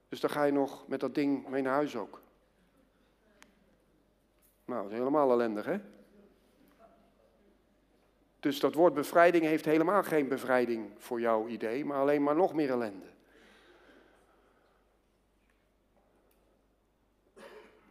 Dus 0.09 0.21
dan 0.21 0.31
ga 0.31 0.45
je 0.45 0.53
nog 0.53 0.89
met 0.89 1.01
dat 1.01 1.15
ding 1.15 1.49
mee 1.49 1.63
naar 1.63 1.73
huis 1.73 1.97
ook. 1.97 2.21
Nou, 4.65 4.83
dat 4.83 4.91
is 4.91 4.99
helemaal 4.99 5.31
ellendig, 5.31 5.65
hè? 5.65 5.81
Dus 8.41 8.61
dat 8.61 8.75
woord 8.75 8.95
bevrijding 8.95 9.45
heeft 9.45 9.65
helemaal 9.65 10.03
geen 10.03 10.29
bevrijding 10.29 10.91
voor 10.99 11.21
jouw 11.21 11.47
idee, 11.47 11.85
maar 11.85 11.99
alleen 11.99 12.23
maar 12.23 12.37
nog 12.37 12.53
meer 12.53 12.71
ellende. 12.71 13.07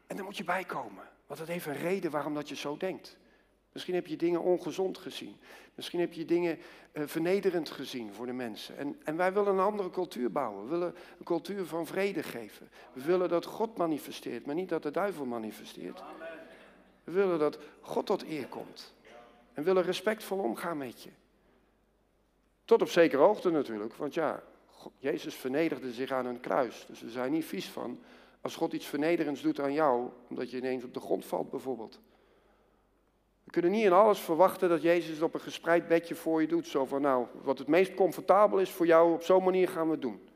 En 0.07 0.15
daar 0.15 0.25
moet 0.25 0.37
je 0.37 0.43
bij 0.43 0.63
komen, 0.63 1.07
want 1.27 1.39
het 1.39 1.49
heeft 1.49 1.65
een 1.65 1.73
reden 1.73 2.11
waarom 2.11 2.33
dat 2.33 2.49
je 2.49 2.55
zo 2.55 2.77
denkt. 2.77 3.17
Misschien 3.79 3.99
heb 3.99 4.07
je 4.07 4.17
dingen 4.17 4.41
ongezond 4.41 4.97
gezien. 4.97 5.35
Misschien 5.75 5.99
heb 5.99 6.13
je 6.13 6.25
dingen 6.25 6.57
uh, 6.93 7.03
vernederend 7.05 7.69
gezien 7.69 8.13
voor 8.13 8.25
de 8.25 8.33
mensen. 8.33 8.77
En, 8.77 8.99
en 9.03 9.15
wij 9.15 9.33
willen 9.33 9.53
een 9.53 9.59
andere 9.59 9.89
cultuur 9.89 10.31
bouwen. 10.31 10.63
We 10.63 10.69
willen 10.69 10.95
een 11.17 11.25
cultuur 11.25 11.65
van 11.65 11.87
vrede 11.87 12.23
geven. 12.23 12.69
We 12.93 13.01
willen 13.01 13.29
dat 13.29 13.45
God 13.45 13.77
manifesteert, 13.77 14.45
maar 14.45 14.55
niet 14.55 14.69
dat 14.69 14.83
de 14.83 14.91
duivel 14.91 15.25
manifesteert. 15.25 16.03
We 17.03 17.11
willen 17.11 17.39
dat 17.39 17.59
God 17.81 18.05
tot 18.05 18.23
eer 18.23 18.47
komt. 18.47 18.93
En 19.53 19.63
willen 19.63 19.83
respectvol 19.83 20.39
omgaan 20.39 20.77
met 20.77 21.01
je. 21.01 21.09
Tot 22.65 22.81
op 22.81 22.89
zekere 22.89 23.21
hoogte 23.21 23.49
natuurlijk, 23.49 23.93
want 23.93 24.13
ja, 24.13 24.43
Jezus 24.97 25.35
vernederde 25.35 25.93
zich 25.93 26.11
aan 26.11 26.25
een 26.25 26.39
kruis. 26.39 26.85
Dus 26.87 27.01
we 27.01 27.09
zijn 27.09 27.31
niet 27.31 27.45
vies 27.45 27.67
van 27.67 27.99
als 28.41 28.55
God 28.55 28.73
iets 28.73 28.85
vernederends 28.85 29.41
doet 29.41 29.59
aan 29.59 29.73
jou, 29.73 30.09
omdat 30.29 30.51
je 30.51 30.57
ineens 30.57 30.83
op 30.83 30.93
de 30.93 30.99
grond 30.99 31.25
valt 31.25 31.49
bijvoorbeeld. 31.49 31.99
We 33.49 33.55
kunnen 33.55 33.71
niet 33.71 33.85
in 33.85 33.93
alles 33.93 34.19
verwachten 34.19 34.69
dat 34.69 34.81
Jezus 34.81 35.13
het 35.13 35.21
op 35.21 35.33
een 35.33 35.39
gespreid 35.39 35.87
bedje 35.87 36.15
voor 36.15 36.41
je 36.41 36.47
doet. 36.47 36.67
Zo 36.67 36.85
van, 36.85 37.01
nou, 37.01 37.27
wat 37.41 37.57
het 37.57 37.67
meest 37.67 37.93
comfortabel 37.93 38.59
is 38.59 38.71
voor 38.71 38.85
jou, 38.85 39.13
op 39.13 39.23
zo'n 39.23 39.43
manier 39.43 39.69
gaan 39.69 39.85
we 39.85 39.91
het 39.91 40.01
doen. 40.01 40.29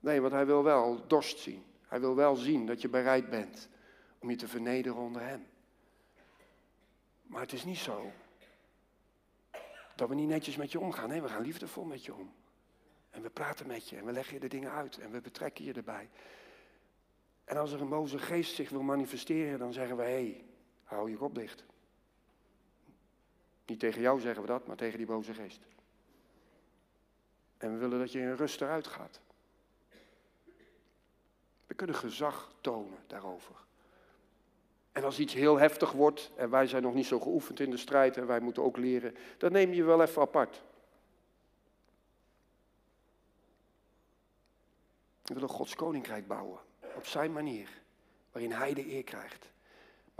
Nee, 0.00 0.20
want 0.20 0.32
hij 0.32 0.46
wil 0.46 0.62
wel 0.62 1.06
dorst 1.06 1.38
zien. 1.38 1.64
Hij 1.86 2.00
wil 2.00 2.14
wel 2.14 2.36
zien 2.36 2.66
dat 2.66 2.80
je 2.80 2.88
bereid 2.88 3.30
bent 3.30 3.68
om 4.18 4.30
je 4.30 4.36
te 4.36 4.48
vernederen 4.48 4.98
onder 4.98 5.22
hem. 5.22 5.46
Maar 7.22 7.40
het 7.40 7.52
is 7.52 7.64
niet 7.64 7.78
zo 7.78 8.10
dat 9.94 10.08
we 10.08 10.14
niet 10.14 10.28
netjes 10.28 10.56
met 10.56 10.72
je 10.72 10.80
omgaan. 10.80 11.08
Nee, 11.08 11.22
we 11.22 11.28
gaan 11.28 11.42
liefdevol 11.42 11.84
met 11.84 12.04
je 12.04 12.14
om. 12.14 12.32
En 13.10 13.22
we 13.22 13.30
praten 13.30 13.66
met 13.66 13.88
je 13.88 13.96
en 13.96 14.04
we 14.04 14.12
leggen 14.12 14.34
je 14.34 14.40
de 14.40 14.48
dingen 14.48 14.70
uit 14.70 14.98
en 14.98 15.10
we 15.10 15.20
betrekken 15.20 15.64
je 15.64 15.72
erbij. 15.72 16.08
En 17.44 17.56
als 17.56 17.72
er 17.72 17.80
een 17.80 17.88
boze 17.88 18.18
geest 18.18 18.54
zich 18.54 18.70
wil 18.70 18.82
manifesteren, 18.82 19.58
dan 19.58 19.72
zeggen 19.72 19.96
we: 19.96 20.02
hé, 20.02 20.08
hey, 20.08 20.44
hou 20.82 21.10
je 21.10 21.16
kop 21.16 21.34
dicht. 21.34 21.64
Niet 23.72 23.80
tegen 23.80 24.00
jou 24.00 24.20
zeggen 24.20 24.42
we 24.42 24.48
dat, 24.48 24.66
maar 24.66 24.76
tegen 24.76 24.98
die 24.98 25.06
boze 25.06 25.34
geest. 25.34 25.60
En 27.58 27.72
we 27.72 27.78
willen 27.78 27.98
dat 27.98 28.12
je 28.12 28.18
in 28.18 28.34
rust 28.34 28.60
eruit 28.60 28.86
gaat. 28.86 29.20
We 31.66 31.74
kunnen 31.74 31.96
gezag 31.96 32.52
tonen 32.60 32.98
daarover. 33.06 33.54
En 34.92 35.04
als 35.04 35.18
iets 35.18 35.34
heel 35.34 35.58
heftig 35.58 35.92
wordt 35.92 36.30
en 36.36 36.50
wij 36.50 36.66
zijn 36.66 36.82
nog 36.82 36.94
niet 36.94 37.06
zo 37.06 37.20
geoefend 37.20 37.60
in 37.60 37.70
de 37.70 37.76
strijd 37.76 38.16
en 38.16 38.26
wij 38.26 38.40
moeten 38.40 38.62
ook 38.62 38.76
leren, 38.76 39.16
dan 39.38 39.52
neem 39.52 39.72
je 39.72 39.84
wel 39.84 40.02
even 40.02 40.22
apart. 40.22 40.62
We 45.22 45.34
willen 45.34 45.48
Gods 45.48 45.74
koninkrijk 45.74 46.26
bouwen, 46.26 46.60
op 46.94 47.06
zijn 47.06 47.32
manier, 47.32 47.68
waarin 48.32 48.52
Hij 48.52 48.74
de 48.74 48.92
eer 48.92 49.04
krijgt. 49.04 49.51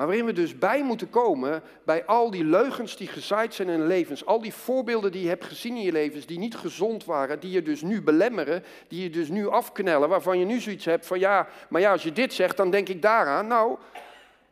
Maar 0.02 0.10
waarin 0.10 0.30
we 0.34 0.40
dus 0.40 0.58
bij 0.58 0.82
moeten 0.82 1.10
komen 1.10 1.62
bij 1.84 2.04
al 2.04 2.30
die 2.30 2.44
leugens 2.44 2.96
die 2.96 3.08
gezaaid 3.08 3.54
zijn 3.54 3.68
in 3.68 3.86
levens, 3.86 4.26
al 4.26 4.40
die 4.40 4.54
voorbeelden 4.54 5.12
die 5.12 5.22
je 5.22 5.28
hebt 5.28 5.44
gezien 5.44 5.76
in 5.76 5.82
je 5.82 5.92
levens, 5.92 6.26
die 6.26 6.38
niet 6.38 6.56
gezond 6.56 7.04
waren, 7.04 7.40
die 7.40 7.50
je 7.50 7.62
dus 7.62 7.82
nu 7.82 8.02
belemmeren, 8.02 8.64
die 8.88 9.02
je 9.02 9.10
dus 9.10 9.28
nu 9.28 9.48
afknellen, 9.48 10.08
waarvan 10.08 10.38
je 10.38 10.44
nu 10.44 10.60
zoiets 10.60 10.84
hebt 10.84 11.06
van 11.06 11.18
ja, 11.18 11.48
maar 11.68 11.80
ja, 11.80 11.92
als 11.92 12.02
je 12.02 12.12
dit 12.12 12.32
zegt, 12.34 12.56
dan 12.56 12.70
denk 12.70 12.88
ik 12.88 13.02
daaraan. 13.02 13.46
Nou, 13.46 13.78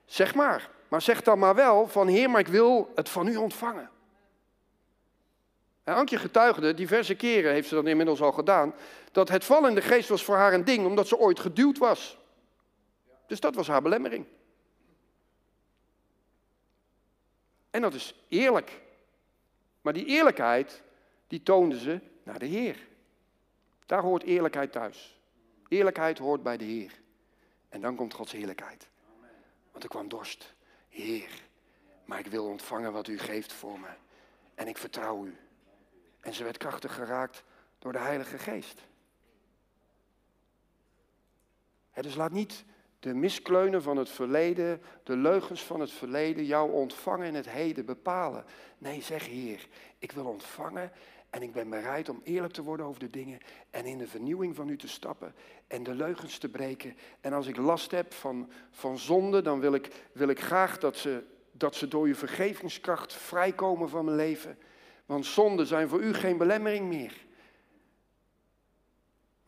Zeg 0.04 0.34
maar. 0.34 0.70
Maar 0.88 1.02
zeg 1.02 1.22
dan 1.22 1.38
maar 1.38 1.54
wel 1.54 1.88
van 1.88 2.06
Heer, 2.06 2.30
maar 2.30 2.40
ik 2.40 2.48
wil 2.48 2.90
het 2.94 3.08
van 3.08 3.26
u 3.26 3.36
ontvangen. 3.36 3.90
En 5.84 5.94
Ankje 5.94 6.18
getuigde, 6.18 6.74
diverse 6.74 7.14
keren 7.14 7.52
heeft 7.52 7.68
ze 7.68 7.74
dat 7.74 7.86
inmiddels 7.86 8.20
al 8.20 8.32
gedaan, 8.32 8.74
dat 9.12 9.28
het 9.28 9.44
val 9.44 9.66
in 9.66 9.74
de 9.74 9.82
geest 9.82 10.08
was 10.08 10.24
voor 10.24 10.36
haar 10.36 10.52
een 10.52 10.64
ding, 10.64 10.86
omdat 10.86 11.08
ze 11.08 11.18
ooit 11.18 11.40
geduwd 11.40 11.78
was. 11.78 12.18
Dus 13.26 13.40
dat 13.40 13.54
was 13.54 13.68
haar 13.68 13.82
belemmering. 13.82 14.26
En 17.70 17.80
dat 17.80 17.94
is 17.94 18.14
eerlijk. 18.28 18.80
Maar 19.80 19.92
die 19.92 20.04
eerlijkheid, 20.04 20.82
die 21.26 21.42
toonde 21.42 21.78
ze 21.78 22.00
naar 22.22 22.38
de 22.38 22.46
Heer. 22.46 22.88
Daar 23.86 24.02
hoort 24.02 24.22
eerlijkheid 24.22 24.72
thuis. 24.72 25.18
Eerlijkheid 25.68 26.18
hoort 26.18 26.42
bij 26.42 26.56
de 26.56 26.64
Heer. 26.64 27.00
En 27.68 27.80
dan 27.80 27.96
komt 27.96 28.14
Gods 28.14 28.32
heerlijkheid. 28.32 28.88
Want 29.70 29.84
er 29.84 29.90
kwam 29.90 30.08
dorst. 30.08 30.54
Heer, 30.88 31.42
maar 32.04 32.18
ik 32.18 32.26
wil 32.26 32.46
ontvangen 32.46 32.92
wat 32.92 33.08
u 33.08 33.18
geeft 33.18 33.52
voor 33.52 33.80
me. 33.80 33.88
En 34.54 34.68
ik 34.68 34.78
vertrouw 34.78 35.24
u. 35.24 35.36
En 36.20 36.34
ze 36.34 36.44
werd 36.44 36.56
krachtig 36.56 36.94
geraakt 36.94 37.44
door 37.78 37.92
de 37.92 37.98
Heilige 37.98 38.38
Geest. 38.38 38.82
dus 42.02 42.14
laat 42.14 42.32
niet 42.32 42.64
de 43.00 43.14
miskleunen 43.14 43.82
van 43.82 43.96
het 43.96 44.08
verleden, 44.08 44.80
de 45.02 45.16
leugens 45.16 45.64
van 45.64 45.80
het 45.80 45.90
verleden, 45.90 46.44
jou 46.44 46.72
ontvangen 46.72 47.26
in 47.26 47.34
het 47.34 47.48
heden 47.48 47.84
bepalen. 47.84 48.44
Nee, 48.78 49.02
zeg 49.02 49.26
Heer, 49.26 49.68
ik 49.98 50.12
wil 50.12 50.24
ontvangen 50.24 50.92
en 51.30 51.42
ik 51.42 51.52
ben 51.52 51.70
bereid 51.70 52.08
om 52.08 52.20
eerlijk 52.24 52.52
te 52.52 52.62
worden 52.62 52.86
over 52.86 53.00
de 53.00 53.10
dingen 53.10 53.38
en 53.70 53.84
in 53.84 53.98
de 53.98 54.06
vernieuwing 54.06 54.56
van 54.56 54.68
u 54.68 54.76
te 54.76 54.88
stappen 54.88 55.34
en 55.66 55.82
de 55.82 55.94
leugens 55.94 56.38
te 56.38 56.48
breken. 56.48 56.96
En 57.20 57.32
als 57.32 57.46
ik 57.46 57.56
last 57.56 57.90
heb 57.90 58.12
van, 58.12 58.50
van 58.70 58.98
zonde, 58.98 59.42
dan 59.42 59.60
wil 59.60 59.74
ik, 59.74 59.90
wil 60.12 60.28
ik 60.28 60.40
graag 60.40 60.78
dat 60.78 60.96
ze, 60.96 61.24
dat 61.52 61.74
ze 61.74 61.88
door 61.88 62.06
uw 62.06 62.14
vergevingskracht 62.14 63.14
vrijkomen 63.14 63.88
van 63.88 64.04
mijn 64.04 64.16
leven. 64.16 64.58
Want 65.06 65.26
zonden 65.26 65.66
zijn 65.66 65.88
voor 65.88 66.00
u 66.00 66.14
geen 66.14 66.36
belemmering 66.36 66.88
meer. 66.88 67.28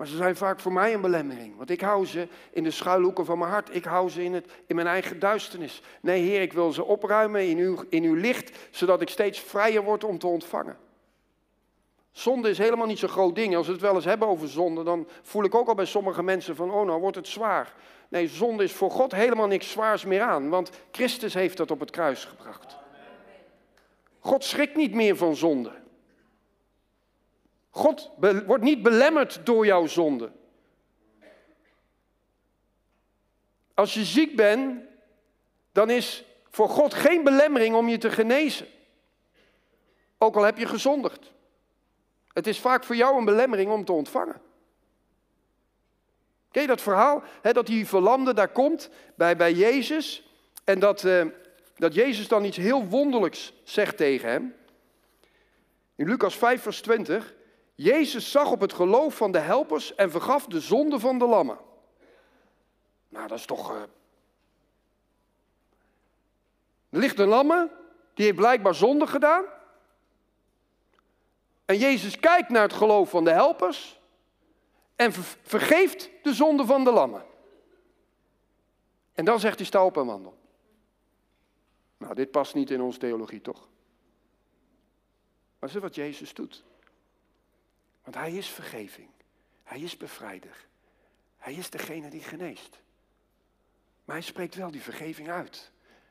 Maar 0.03 0.11
ze 0.11 0.17
zijn 0.17 0.37
vaak 0.37 0.61
voor 0.61 0.73
mij 0.73 0.95
een 0.95 1.01
belemmering. 1.01 1.57
Want 1.57 1.71
ik 1.71 1.81
hou 1.81 2.07
ze 2.07 2.29
in 2.53 2.63
de 2.65 2.71
schuilhoeken 2.71 3.25
van 3.25 3.39
mijn 3.39 3.51
hart. 3.51 3.75
Ik 3.75 3.85
hou 3.85 4.11
ze 4.11 4.25
in, 4.25 4.35
het, 4.35 4.47
in 4.67 4.75
mijn 4.75 4.87
eigen 4.87 5.19
duisternis. 5.19 5.83
Nee, 6.01 6.23
Heer, 6.23 6.41
ik 6.41 6.53
wil 6.53 6.73
ze 6.73 6.85
opruimen 6.85 7.49
in 7.49 7.59
uw, 7.59 7.85
in 7.89 8.03
uw 8.03 8.15
licht, 8.15 8.59
zodat 8.71 9.01
ik 9.01 9.09
steeds 9.09 9.41
vrijer 9.41 9.83
word 9.83 10.05
om 10.05 10.19
te 10.19 10.27
ontvangen. 10.27 10.77
Zonde 12.13 12.51
is 12.51 12.59
helemaal 12.59 12.87
niet 12.87 12.99
zo'n 12.99 13.09
groot 13.09 13.35
ding. 13.35 13.57
Als 13.57 13.67
we 13.67 13.73
het 13.73 13.81
wel 13.81 13.95
eens 13.95 14.05
hebben 14.05 14.29
over 14.29 14.49
zonde, 14.49 14.83
dan 14.83 15.09
voel 15.23 15.45
ik 15.45 15.55
ook 15.55 15.69
al 15.69 15.75
bij 15.75 15.85
sommige 15.85 16.23
mensen 16.23 16.57
van, 16.57 16.73
oh 16.73 16.87
nou 16.87 17.01
wordt 17.01 17.17
het 17.17 17.29
zwaar. 17.29 17.75
Nee, 18.09 18.29
zonde 18.29 18.65
is 18.65 18.73
voor 18.73 18.91
God 18.91 19.13
helemaal 19.13 19.47
niks 19.47 19.71
zwaars 19.71 20.05
meer 20.05 20.23
aan, 20.23 20.49
want 20.49 20.71
Christus 20.91 21.35
heeft 21.35 21.57
dat 21.57 21.71
op 21.71 21.81
het 21.81 21.91
kruis 21.91 22.25
gebracht. 22.25 22.77
God 24.19 24.45
schrikt 24.45 24.77
niet 24.77 24.95
meer 24.95 25.17
van 25.17 25.37
zonde. 25.37 25.82
God 27.75 28.11
wordt 28.47 28.63
niet 28.63 28.83
belemmerd 28.83 29.47
door 29.47 29.67
jouw 29.67 29.87
zonde. 29.87 30.31
Als 33.75 33.95
je 33.95 34.05
ziek 34.05 34.37
bent, 34.37 34.85
dan 35.73 35.91
is 35.91 36.25
voor 36.51 36.69
God 36.69 36.95
geen 36.95 37.25
belemmering 37.25 37.75
om 37.75 37.89
je 37.89 37.99
te 37.99 38.11
genezen. 38.11 38.67
Ook 40.19 40.37
al 40.37 40.43
heb 40.43 40.59
je 40.59 40.67
gezondigd. 40.67 41.33
Het 42.33 42.47
is 42.47 42.61
vaak 42.61 42.85
voor 42.85 42.97
jou 42.97 43.19
een 43.19 43.25
belemmering 43.25 43.71
om 43.71 43.85
te 43.85 43.93
ontvangen. 43.93 44.41
Ken 46.51 46.63
je 46.63 46.69
dat 46.69 46.81
verhaal? 46.81 47.23
dat 47.43 47.67
die 47.67 47.87
verlamde 47.87 48.35
daar 48.35 48.49
komt 48.49 48.91
bij, 49.15 49.37
bij 49.37 49.53
Jezus. 49.53 50.31
En 50.65 50.79
dat, 50.79 51.03
uh, 51.03 51.27
dat 51.77 51.95
Jezus 51.95 52.29
dan 52.29 52.45
iets 52.45 52.57
heel 52.57 52.87
wonderlijks 52.87 53.53
zegt 53.65 53.97
tegen 53.97 54.29
hem. 54.29 54.55
In 55.95 56.09
Lucas 56.09 56.37
5, 56.37 56.63
vers 56.63 56.81
20. 56.81 57.35
Jezus 57.83 58.31
zag 58.31 58.51
op 58.51 58.61
het 58.61 58.73
geloof 58.73 59.17
van 59.17 59.33
de 59.33 59.39
helpers 59.39 59.95
en 59.95 60.11
vergaf 60.11 60.47
de 60.47 60.61
zonde 60.61 61.01
van 61.01 61.19
de 61.19 61.27
lammen. 61.27 61.59
Nou, 63.09 63.29
dat 63.29 63.39
is 63.39 63.47
toch. 63.47 63.71
Uh... 63.71 63.81
Er 66.89 66.99
ligt 66.99 67.19
een 67.19 67.29
lamme, 67.29 67.71
die 68.15 68.25
heeft 68.25 68.37
blijkbaar 68.37 68.75
zonde 68.75 69.07
gedaan. 69.07 69.45
En 71.65 71.79
Jezus 71.79 72.21
kijkt 72.21 72.49
naar 72.49 72.63
het 72.63 72.73
geloof 72.73 73.11
van 73.11 73.25
de 73.25 73.31
helpers 73.31 74.01
en 74.97 75.13
vergeeft 75.43 76.11
de 76.23 76.35
zonde 76.35 76.67
van 76.67 76.85
de 76.85 76.93
lammen. 76.93 77.25
En 79.13 79.25
dan 79.25 79.41
zegt 79.41 79.57
hij 79.57 79.67
sta 79.67 79.85
op 79.85 79.97
en 79.97 80.07
wandel. 80.07 80.39
Nou, 81.97 82.15
dit 82.15 82.31
past 82.31 82.55
niet 82.55 82.71
in 82.71 82.81
onze 82.81 82.99
theologie, 82.99 83.41
toch? 83.41 83.69
Maar 85.59 85.71
dat 85.71 85.75
is 85.75 85.83
wat 85.83 85.95
Jezus 85.95 86.35
doet. 86.35 86.65
Want 88.03 88.17
hij 88.17 88.33
is 88.33 88.49
vergeving. 88.49 89.09
Hij 89.63 89.81
is 89.81 89.97
bevrijder. 89.97 90.67
Hij 91.39 91.55
is 91.55 91.71
degene 91.71 92.11
die 92.11 92.23
geneest. 92.23 92.81
Maar 94.05 94.17
hij 94.17 94.25
spreekt 94.25 94.55
wel 94.55 94.71
die 94.71 94.83
vergeving 94.83 95.31
uit. 95.31 95.71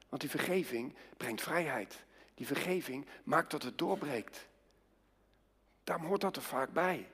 Want 0.10 0.22
die 0.22 0.32
vergeving 0.32 0.96
brengt 1.18 1.42
vrijheid. 1.42 2.04
Die 2.36 2.48
vergeving 2.48 3.06
maakt 3.24 3.52
dat 3.52 3.64
het 3.64 3.78
doorbreekt. 3.78 4.48
Daarom 5.84 6.06
hoort 6.06 6.22
dat 6.22 6.36
er 6.36 6.42
vaak 6.42 6.74
bij. 6.74 7.08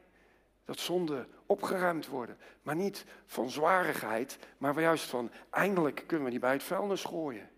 Dat 0.66 0.80
zonden 0.80 1.28
opgeruimd 1.46 2.08
worden. 2.08 2.38
Maar 2.62 2.76
niet 2.76 3.06
van 3.26 3.50
zwarigheid, 3.50 4.38
maar 4.58 4.82
juist 4.82 5.06
van 5.06 5.32
eindelijk 5.50 6.04
kunnen 6.06 6.26
we 6.26 6.32
die 6.32 6.40
bij 6.40 6.54
het 6.54 6.64
vuilnis 6.64 7.04
gooien. 7.04 7.50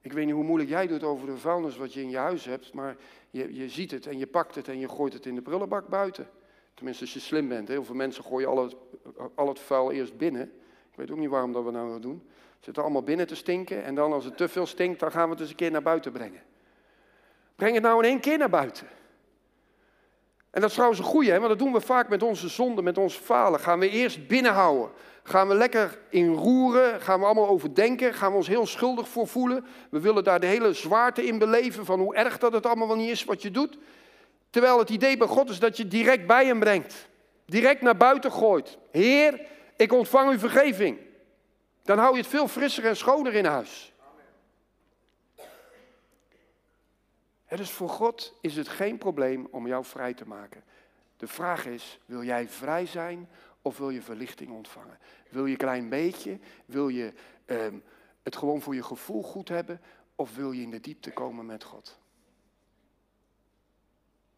Ik 0.00 0.12
weet 0.12 0.24
niet 0.24 0.34
hoe 0.34 0.44
moeilijk 0.44 0.70
jij 0.70 0.86
doet 0.86 1.02
over 1.02 1.26
de 1.26 1.36
vuilnis 1.36 1.76
wat 1.76 1.92
je 1.92 2.00
in 2.00 2.10
je 2.10 2.16
huis 2.16 2.44
hebt, 2.44 2.72
maar 2.72 2.96
je, 3.30 3.54
je 3.54 3.68
ziet 3.68 3.90
het 3.90 4.06
en 4.06 4.18
je 4.18 4.26
pakt 4.26 4.54
het 4.54 4.68
en 4.68 4.78
je 4.78 4.88
gooit 4.88 5.12
het 5.12 5.26
in 5.26 5.34
de 5.34 5.42
prullenbak 5.42 5.86
buiten. 5.88 6.30
Tenminste, 6.80 7.04
als 7.04 7.14
je 7.14 7.20
slim 7.20 7.48
bent. 7.48 7.68
Heel 7.68 7.84
veel 7.84 7.94
mensen 7.94 8.24
gooien 8.24 8.48
al 8.48 8.62
het, 8.62 8.76
al 9.34 9.48
het 9.48 9.60
vuil 9.60 9.90
eerst 9.90 10.16
binnen. 10.16 10.42
Ik 10.90 10.96
weet 10.96 11.10
ook 11.10 11.18
niet 11.18 11.28
waarom 11.28 11.52
dat 11.52 11.64
we 11.64 11.70
nou 11.70 12.00
doen. 12.00 12.22
Ze 12.26 12.64
zitten 12.64 12.82
allemaal 12.82 13.02
binnen 13.02 13.26
te 13.26 13.34
stinken 13.34 13.84
en 13.84 13.94
dan 13.94 14.12
als 14.12 14.24
het 14.24 14.36
te 14.36 14.48
veel 14.48 14.66
stinkt, 14.66 15.00
dan 15.00 15.10
gaan 15.10 15.24
we 15.24 15.30
het 15.30 15.40
eens 15.40 15.50
een 15.50 15.56
keer 15.56 15.70
naar 15.70 15.82
buiten 15.82 16.12
brengen. 16.12 16.42
Breng 17.56 17.74
het 17.74 17.82
nou 17.82 18.02
in 18.02 18.08
één 18.08 18.20
keer 18.20 18.38
naar 18.38 18.50
buiten. 18.50 18.86
En 20.50 20.60
dat 20.60 20.68
is 20.68 20.72
trouwens 20.72 21.00
een 21.00 21.06
goeie, 21.06 21.32
want 21.32 21.48
dat 21.48 21.58
doen 21.58 21.72
we 21.72 21.80
vaak 21.80 22.08
met 22.08 22.22
onze 22.22 22.48
zonden, 22.48 22.84
met 22.84 22.98
ons 22.98 23.14
falen. 23.14 23.60
Gaan 23.60 23.78
we 23.78 23.88
eerst 23.88 24.26
binnenhouden. 24.26 24.90
Gaan 25.22 25.48
we 25.48 25.54
lekker 25.54 25.98
in 26.08 26.34
roeren, 26.34 27.00
gaan 27.00 27.20
we 27.20 27.26
allemaal 27.26 27.48
overdenken, 27.48 28.14
gaan 28.14 28.30
we 28.30 28.36
ons 28.36 28.48
heel 28.48 28.66
schuldig 28.66 29.08
voor 29.08 29.26
voelen. 29.26 29.64
We 29.90 30.00
willen 30.00 30.24
daar 30.24 30.40
de 30.40 30.46
hele 30.46 30.72
zwaarte 30.72 31.26
in 31.26 31.38
beleven 31.38 31.84
van 31.84 32.00
hoe 32.00 32.14
erg 32.14 32.38
dat 32.38 32.52
het 32.52 32.66
allemaal 32.66 32.86
wel 32.86 32.96
niet 32.96 33.10
is 33.10 33.24
wat 33.24 33.42
je 33.42 33.50
doet. 33.50 33.78
Terwijl 34.50 34.78
het 34.78 34.90
idee 34.90 35.16
bij 35.16 35.26
God 35.26 35.50
is 35.50 35.58
dat 35.58 35.76
je 35.76 35.88
direct 35.88 36.26
bij 36.26 36.46
hem 36.46 36.58
brengt. 36.58 37.08
Direct 37.44 37.80
naar 37.80 37.96
buiten 37.96 38.32
gooit. 38.32 38.78
Heer, 38.90 39.46
ik 39.76 39.92
ontvang 39.92 40.30
uw 40.30 40.38
vergeving. 40.38 40.98
Dan 41.82 41.98
hou 41.98 42.12
je 42.12 42.20
het 42.20 42.30
veel 42.30 42.48
frisser 42.48 42.84
en 42.84 42.96
schoner 42.96 43.34
in 43.34 43.44
huis. 43.44 43.92
dus 47.56 47.70
voor 47.70 47.88
God 47.88 48.34
is 48.40 48.56
het 48.56 48.68
geen 48.68 48.98
probleem 48.98 49.48
om 49.50 49.66
jou 49.66 49.84
vrij 49.84 50.14
te 50.14 50.26
maken. 50.26 50.64
De 51.16 51.26
vraag 51.26 51.66
is, 51.66 51.98
wil 52.06 52.22
jij 52.22 52.48
vrij 52.48 52.86
zijn 52.86 53.28
of 53.62 53.78
wil 53.78 53.90
je 53.90 54.02
verlichting 54.02 54.50
ontvangen? 54.50 54.98
Wil 55.28 55.44
je 55.44 55.52
een 55.52 55.58
klein 55.58 55.88
beetje? 55.88 56.38
Wil 56.64 56.88
je 56.88 57.12
ehm, 57.44 57.78
het 58.22 58.36
gewoon 58.36 58.60
voor 58.60 58.74
je 58.74 58.82
gevoel 58.82 59.22
goed 59.22 59.48
hebben? 59.48 59.80
Of 60.14 60.36
wil 60.36 60.52
je 60.52 60.62
in 60.62 60.70
de 60.70 60.80
diepte 60.80 61.12
komen 61.12 61.46
met 61.46 61.64
God? 61.64 61.99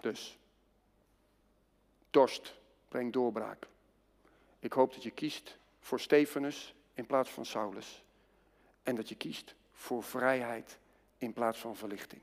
Dus, 0.02 0.38
dorst 2.10 2.54
brengt 2.88 3.12
doorbraak. 3.12 3.66
Ik 4.58 4.72
hoop 4.72 4.92
dat 4.92 5.02
je 5.02 5.10
kiest 5.10 5.58
voor 5.80 6.00
Stefanus 6.00 6.74
in 6.94 7.06
plaats 7.06 7.30
van 7.30 7.46
Saulus. 7.46 8.02
En 8.82 8.94
dat 8.94 9.08
je 9.08 9.14
kiest 9.14 9.54
voor 9.72 10.02
vrijheid 10.02 10.78
in 11.18 11.32
plaats 11.32 11.58
van 11.58 11.76
verlichting. 11.76 12.22